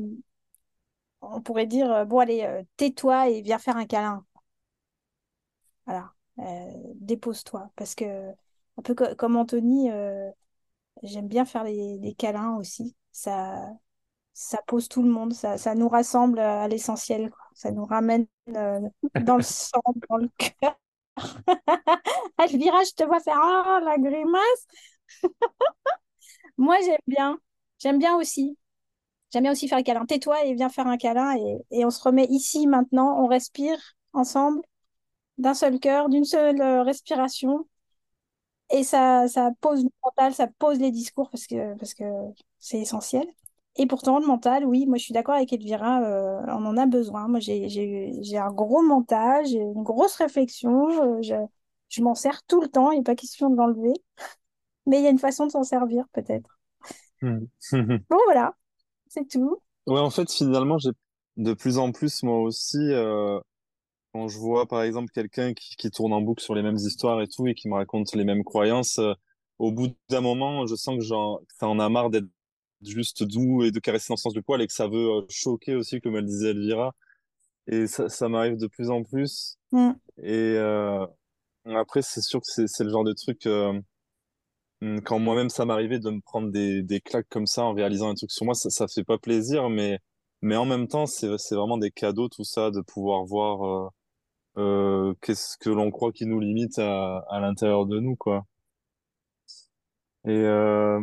[1.22, 4.26] on pourrait dire, bon allez, tais-toi et viens faire un câlin.
[5.86, 6.14] Voilà,
[6.96, 8.30] dépose-toi parce que
[8.78, 9.90] un peu co comme Anthony,
[11.04, 12.96] j'aime bien faire les, les, câlins aussi.
[13.12, 13.68] Ça,
[14.34, 19.38] ça pose tout le monde, ça, ça nous rassemble à l'essentiel, ça nous ramène dans
[19.38, 20.78] le sang, dans le cœur.
[22.40, 24.68] Elvira, je te vois faire oh, la grimace.
[26.58, 27.40] Moi, j'aime bien.
[27.80, 28.58] J'aime bien aussi.
[29.32, 30.06] J'aime bien aussi faire un câlin.
[30.06, 31.36] Tais-toi et viens faire un câlin
[31.72, 33.24] et, on se remet ici maintenant.
[33.24, 33.80] On respire
[34.14, 34.62] ensemble
[35.38, 37.68] d'un seul cœur, d'une seule euh, respiration.
[38.72, 41.56] Et ça, ça pose le mental, ça pose les discours parce que
[42.60, 43.28] c'est essentiel.
[43.78, 46.86] Et pourtant, le mental, oui, moi je suis d'accord avec Elvira, euh, on en a
[46.86, 47.28] besoin.
[47.28, 51.36] Moi j'ai un gros mental, j'ai une grosse réflexion, euh, je,
[51.90, 53.94] je m'en sers tout le temps, il n'est pas question de l'enlever.
[54.86, 56.60] Mais il y a une façon de s'en servir peut-être.
[57.22, 57.46] Hmm.
[58.10, 58.54] Bon, voilà,
[59.08, 59.62] c'est tout.
[59.88, 60.90] Ouais, en fait, finalement, j'ai
[61.38, 63.40] de plus en plus, moi aussi, euh,
[64.14, 67.22] quand je vois par exemple quelqu'un qui, qui tourne en boucle sur les mêmes histoires
[67.22, 69.00] et tout, et qui me raconte les mêmes croyances,
[69.60, 71.04] au bout d'un moment, je sens que,
[71.46, 72.28] que ça en a marre d'être
[72.84, 75.22] juste doux et de caresser dans le sens du poil et que ça veut euh,
[75.30, 76.94] choquer aussi, comme elle disait Elvira.
[77.68, 79.58] Et ça, ça m'arrive de plus en plus.
[79.72, 79.92] Mm.
[80.24, 81.06] Et euh,
[81.66, 83.80] après, c'est sûr que c'est c'est le genre de truc, euh,
[84.82, 88.10] hum, quand moi-même ça m'arrivait de me prendre des, des claques comme ça en réalisant
[88.10, 90.00] un truc sur moi, ça, ça fait pas plaisir, mais,
[90.42, 93.90] mais en même temps, c'est, c'est vraiment des cadeaux, tout ça, de pouvoir voir euh,
[95.12, 98.46] euh, qu'est-ce que l'on croit qui nous limite à, à l'intérieur de nous, quoi.
[100.26, 101.00] Et euh,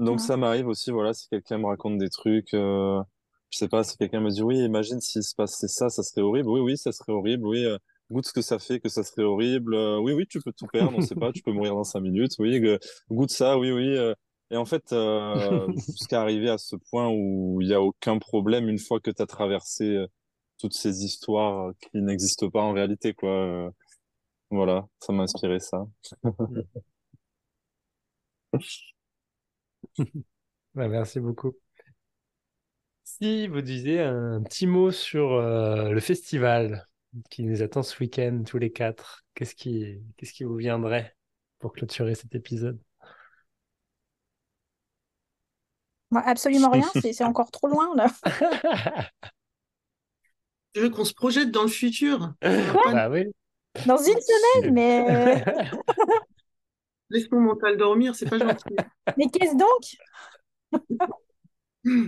[0.00, 0.18] donc Mm.
[0.18, 3.00] ça m'arrive aussi, voilà, si quelqu'un me raconte des trucs, euh,
[3.50, 6.22] je sais pas, si quelqu'un me dit, oui, imagine s'il se passait ça, ça serait
[6.22, 6.48] horrible.
[6.48, 7.46] Oui, oui, ça serait horrible.
[7.46, 7.78] Oui, euh,
[8.10, 9.74] goûte ce que ça fait, que ça serait horrible.
[9.74, 12.00] Euh, oui, oui, tu peux tout perdre, on sait pas, tu peux mourir dans cinq
[12.00, 12.32] minutes.
[12.38, 12.60] Oui,
[13.10, 13.96] goûte ça, oui, oui.
[13.96, 14.14] euh.
[14.52, 14.92] Et en fait,
[15.88, 19.22] jusqu'à arriver à ce point où il y a aucun problème une fois que tu
[19.22, 20.04] as traversé
[20.58, 23.70] toutes ces histoires qui n'existent pas en réalité, quoi.
[24.50, 25.86] Voilà, ça m'a inspiré ça.
[30.74, 31.54] Bah, merci beaucoup.
[33.04, 36.86] Si vous disiez un petit mot sur euh, le festival
[37.30, 41.16] qui nous attend ce week-end, tous les quatre, qu'est-ce qui, qu'est-ce qui vous viendrait
[41.58, 42.80] pour clôturer cet épisode?
[46.10, 48.08] Moi, absolument rien, c'est c'est encore trop loin là.
[50.74, 52.34] Je veux qu'on se projette dans le futur?
[52.40, 53.24] Pas- Bah oui.
[53.86, 55.34] Dans une semaine, mais,
[57.10, 58.74] Laisse mon mental dormir, c'est pas gentil.
[59.16, 59.96] mais qu'est-ce donc?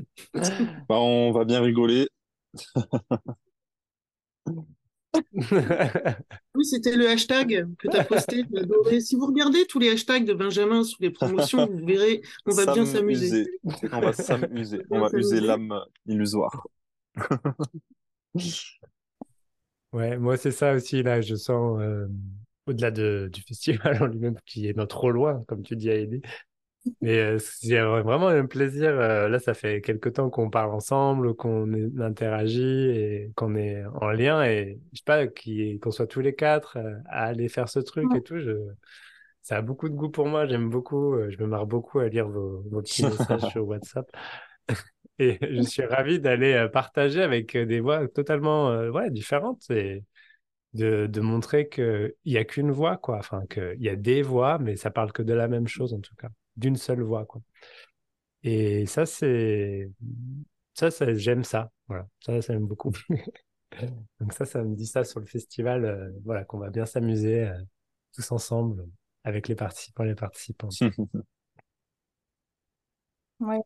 [0.88, 2.08] Bah, on va bien rigoler.
[6.54, 8.44] Oui, c'était le hashtag que tu as posté.
[9.00, 12.72] Si vous regardez tous les hashtags de Benjamin sous les promotions, vous verrez, on va
[12.72, 13.46] bien s'amuser.
[13.92, 14.82] On va s'amuser.
[14.90, 16.66] On va user l'âme illusoire.
[19.92, 22.06] Ouais, moi c'est ça aussi là, je sens euh,
[22.66, 26.22] au-delà de, du festival en lui-même qui est trop loin, comme tu dis Heidi.
[27.00, 28.90] Mais euh, c'est vraiment un plaisir.
[28.90, 34.10] euh, là, ça fait quelque temps qu'on parle ensemble, qu'on interagit et qu'on est en
[34.12, 37.68] lien et je sais pas qui- qu'on soit tous les quatre euh, à aller faire
[37.68, 38.38] ce truc et tout.
[38.38, 38.52] Je,
[39.42, 40.46] ça a beaucoup de goût pour moi.
[40.46, 41.16] J'aime beaucoup.
[41.30, 44.06] je me marre beaucoup à lire vos, vos petits messages sur WhatsApp.
[45.18, 50.04] Et je suis ravi d'aller partager avec des voix totalement euh, ouais, différentes et
[50.74, 53.18] de, de montrer qu'il n'y a qu'une voix, quoi.
[53.18, 56.00] Enfin, qu'il y a des voix, mais ça parle que de la même chose, en
[56.00, 56.28] tout cas.
[56.56, 57.42] D'une seule voix, quoi.
[58.42, 59.90] Et ça, c'est...
[60.74, 61.70] Ça, ça j'aime ça.
[61.86, 62.08] Voilà.
[62.20, 62.92] Ça, ça j'aime beaucoup.
[64.20, 67.44] Donc ça, ça me dit ça sur le festival, euh, voilà, qu'on va bien s'amuser
[67.46, 67.54] euh,
[68.14, 68.86] tous ensemble
[69.24, 70.74] avec les participants et les participantes.
[73.40, 73.58] Ouais.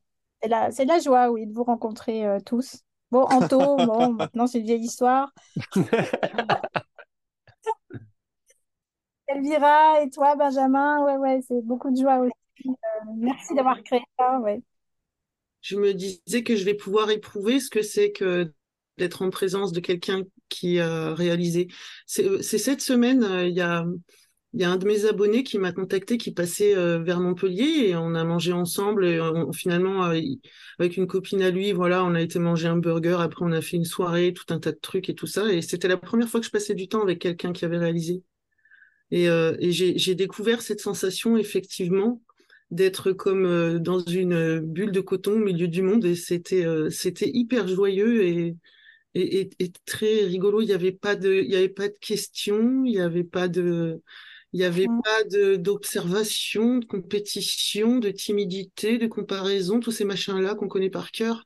[0.43, 2.83] C'est la, c'est la joie, oui, de vous rencontrer euh, tous.
[3.11, 5.33] Bon, Anto, bon, maintenant c'est une vieille histoire.
[9.29, 12.33] Elvira et toi, Benjamin, ouais, ouais, c'est beaucoup de joie aussi.
[12.67, 12.73] Euh,
[13.17, 14.63] merci d'avoir créé ça, ouais.
[15.63, 18.53] Je me disais que je vais pouvoir éprouver ce que c'est que
[18.99, 21.69] d'être en présence de quelqu'un qui a réalisé.
[22.07, 23.85] C'est c'est cette semaine, euh, il y a,
[24.55, 27.97] y a un de mes abonnés qui m'a contacté, qui passait euh, vers Montpellier et
[27.97, 29.07] on a mangé ensemble.
[29.07, 29.21] Et
[29.55, 30.21] finalement, euh,
[30.79, 33.17] avec une copine à lui, voilà, on a été manger un burger.
[33.19, 35.53] Après, on a fait une soirée, tout un tas de trucs et tout ça.
[35.53, 38.23] Et c'était la première fois que je passais du temps avec quelqu'un qui avait réalisé.
[39.11, 42.23] Et, euh, et j'ai découvert cette sensation, effectivement,
[42.71, 46.05] d'être comme euh, dans une euh, bulle de coton au milieu du monde.
[46.05, 48.57] Et c'était euh, c'était hyper joyeux et,
[49.15, 50.61] et, et, et très rigolo.
[50.63, 53.49] Il n'y avait pas de, il y avait pas de questions, il n'y avait pas
[53.49, 54.01] de,
[54.53, 55.01] il avait Mm.
[55.03, 61.11] pas de d'observation, de compétition, de timidité, de comparaison, tous ces machins-là qu'on connaît par
[61.13, 61.45] cœur.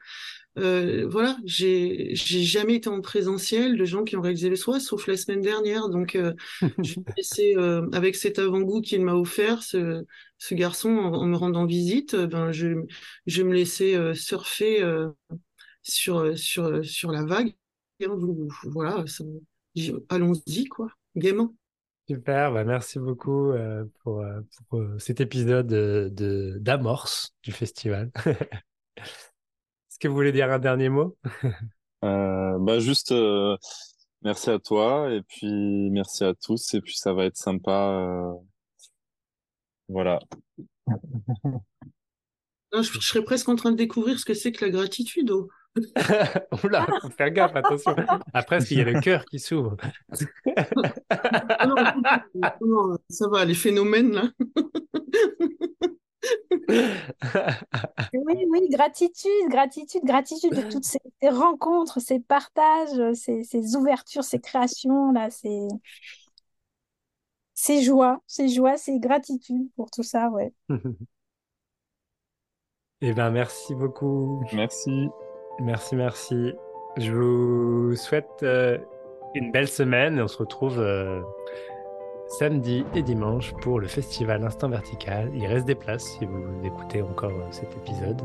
[0.60, 4.78] Euh, voilà, j'ai j'ai jamais été en présentiel de gens qui ont réalisé le soin,
[4.78, 5.88] sauf la semaine dernière.
[5.88, 6.34] Donc, euh,
[6.82, 10.04] je vais laisser, euh, avec cet avant-goût qu'il m'a offert, ce,
[10.38, 12.68] ce garçon, en, en me rendant visite, ben, je,
[13.42, 14.84] me laisser euh, surfer
[15.82, 17.54] sur, sur, sur la vague.
[18.00, 18.06] Et,
[18.64, 19.04] voilà,
[20.10, 21.54] allons-y, quoi, gaiement.
[22.08, 23.52] Super, bah merci beaucoup
[24.02, 24.24] pour,
[24.68, 28.10] pour, cet épisode de, de- d'amorce du festival.
[30.00, 31.16] Que vous voulez dire un dernier mot?
[32.02, 33.58] Euh, bah juste euh,
[34.22, 37.70] merci à toi et puis merci à tous et puis ça va être sympa.
[37.70, 38.32] euh,
[39.86, 40.18] voilà.
[42.72, 45.30] je, je serais presque en train de découvrir ce que c'est que la gratitude.
[45.30, 45.50] oh.
[46.64, 47.94] Oula, faut faire gaffe, attention.
[48.32, 49.76] Après, parce qu'il y a le cœur qui s'ouvre.
[51.10, 51.74] Ah non,
[52.62, 54.30] non, ça va, les phénomènes là.
[58.12, 64.24] Oui, oui, gratitude, gratitude, gratitude de toutes ces, ces rencontres, ces partages, ces, ces ouvertures,
[64.24, 65.68] ces créations, là, ces,
[67.54, 70.52] ces joies, ces joies, ces gratitudes pour tout ça, ouais.
[73.02, 74.42] Eh bien, merci beaucoup.
[74.52, 75.08] Merci.
[75.60, 76.52] Merci, merci.
[76.96, 78.78] Je vous souhaite euh,
[79.34, 81.20] une belle semaine et on se retrouve euh,
[82.30, 85.30] samedi et dimanche pour le festival Instant Vertical.
[85.34, 88.22] Il reste des places si vous écoutez encore euh, cet épisode.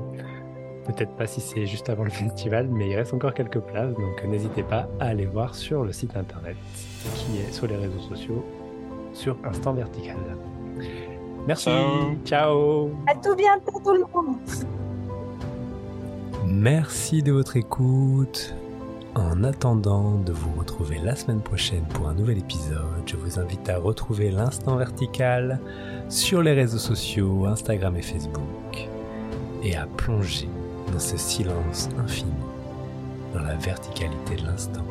[0.86, 4.24] Peut-être pas si c'est juste avant le festival, mais il reste encore quelques places, donc
[4.24, 6.56] n'hésitez pas à aller voir sur le site internet
[7.16, 8.46] qui est sur les réseaux sociaux
[9.14, 10.18] sur Instant Vertical.
[11.48, 11.70] Merci.
[11.70, 12.16] Ciao.
[12.26, 12.90] Ciao.
[13.08, 14.38] À tout bientôt, tout le monde.
[16.46, 18.54] Merci de votre écoute.
[19.16, 23.70] En attendant de vous retrouver la semaine prochaine pour un nouvel épisode, je vous invite
[23.70, 25.62] à retrouver l'instant vertical
[26.10, 28.90] sur les réseaux sociaux, Instagram et Facebook,
[29.64, 30.50] et à plonger
[30.92, 32.34] dans ce silence infini,
[33.34, 34.86] dans la verticalité de l'instant.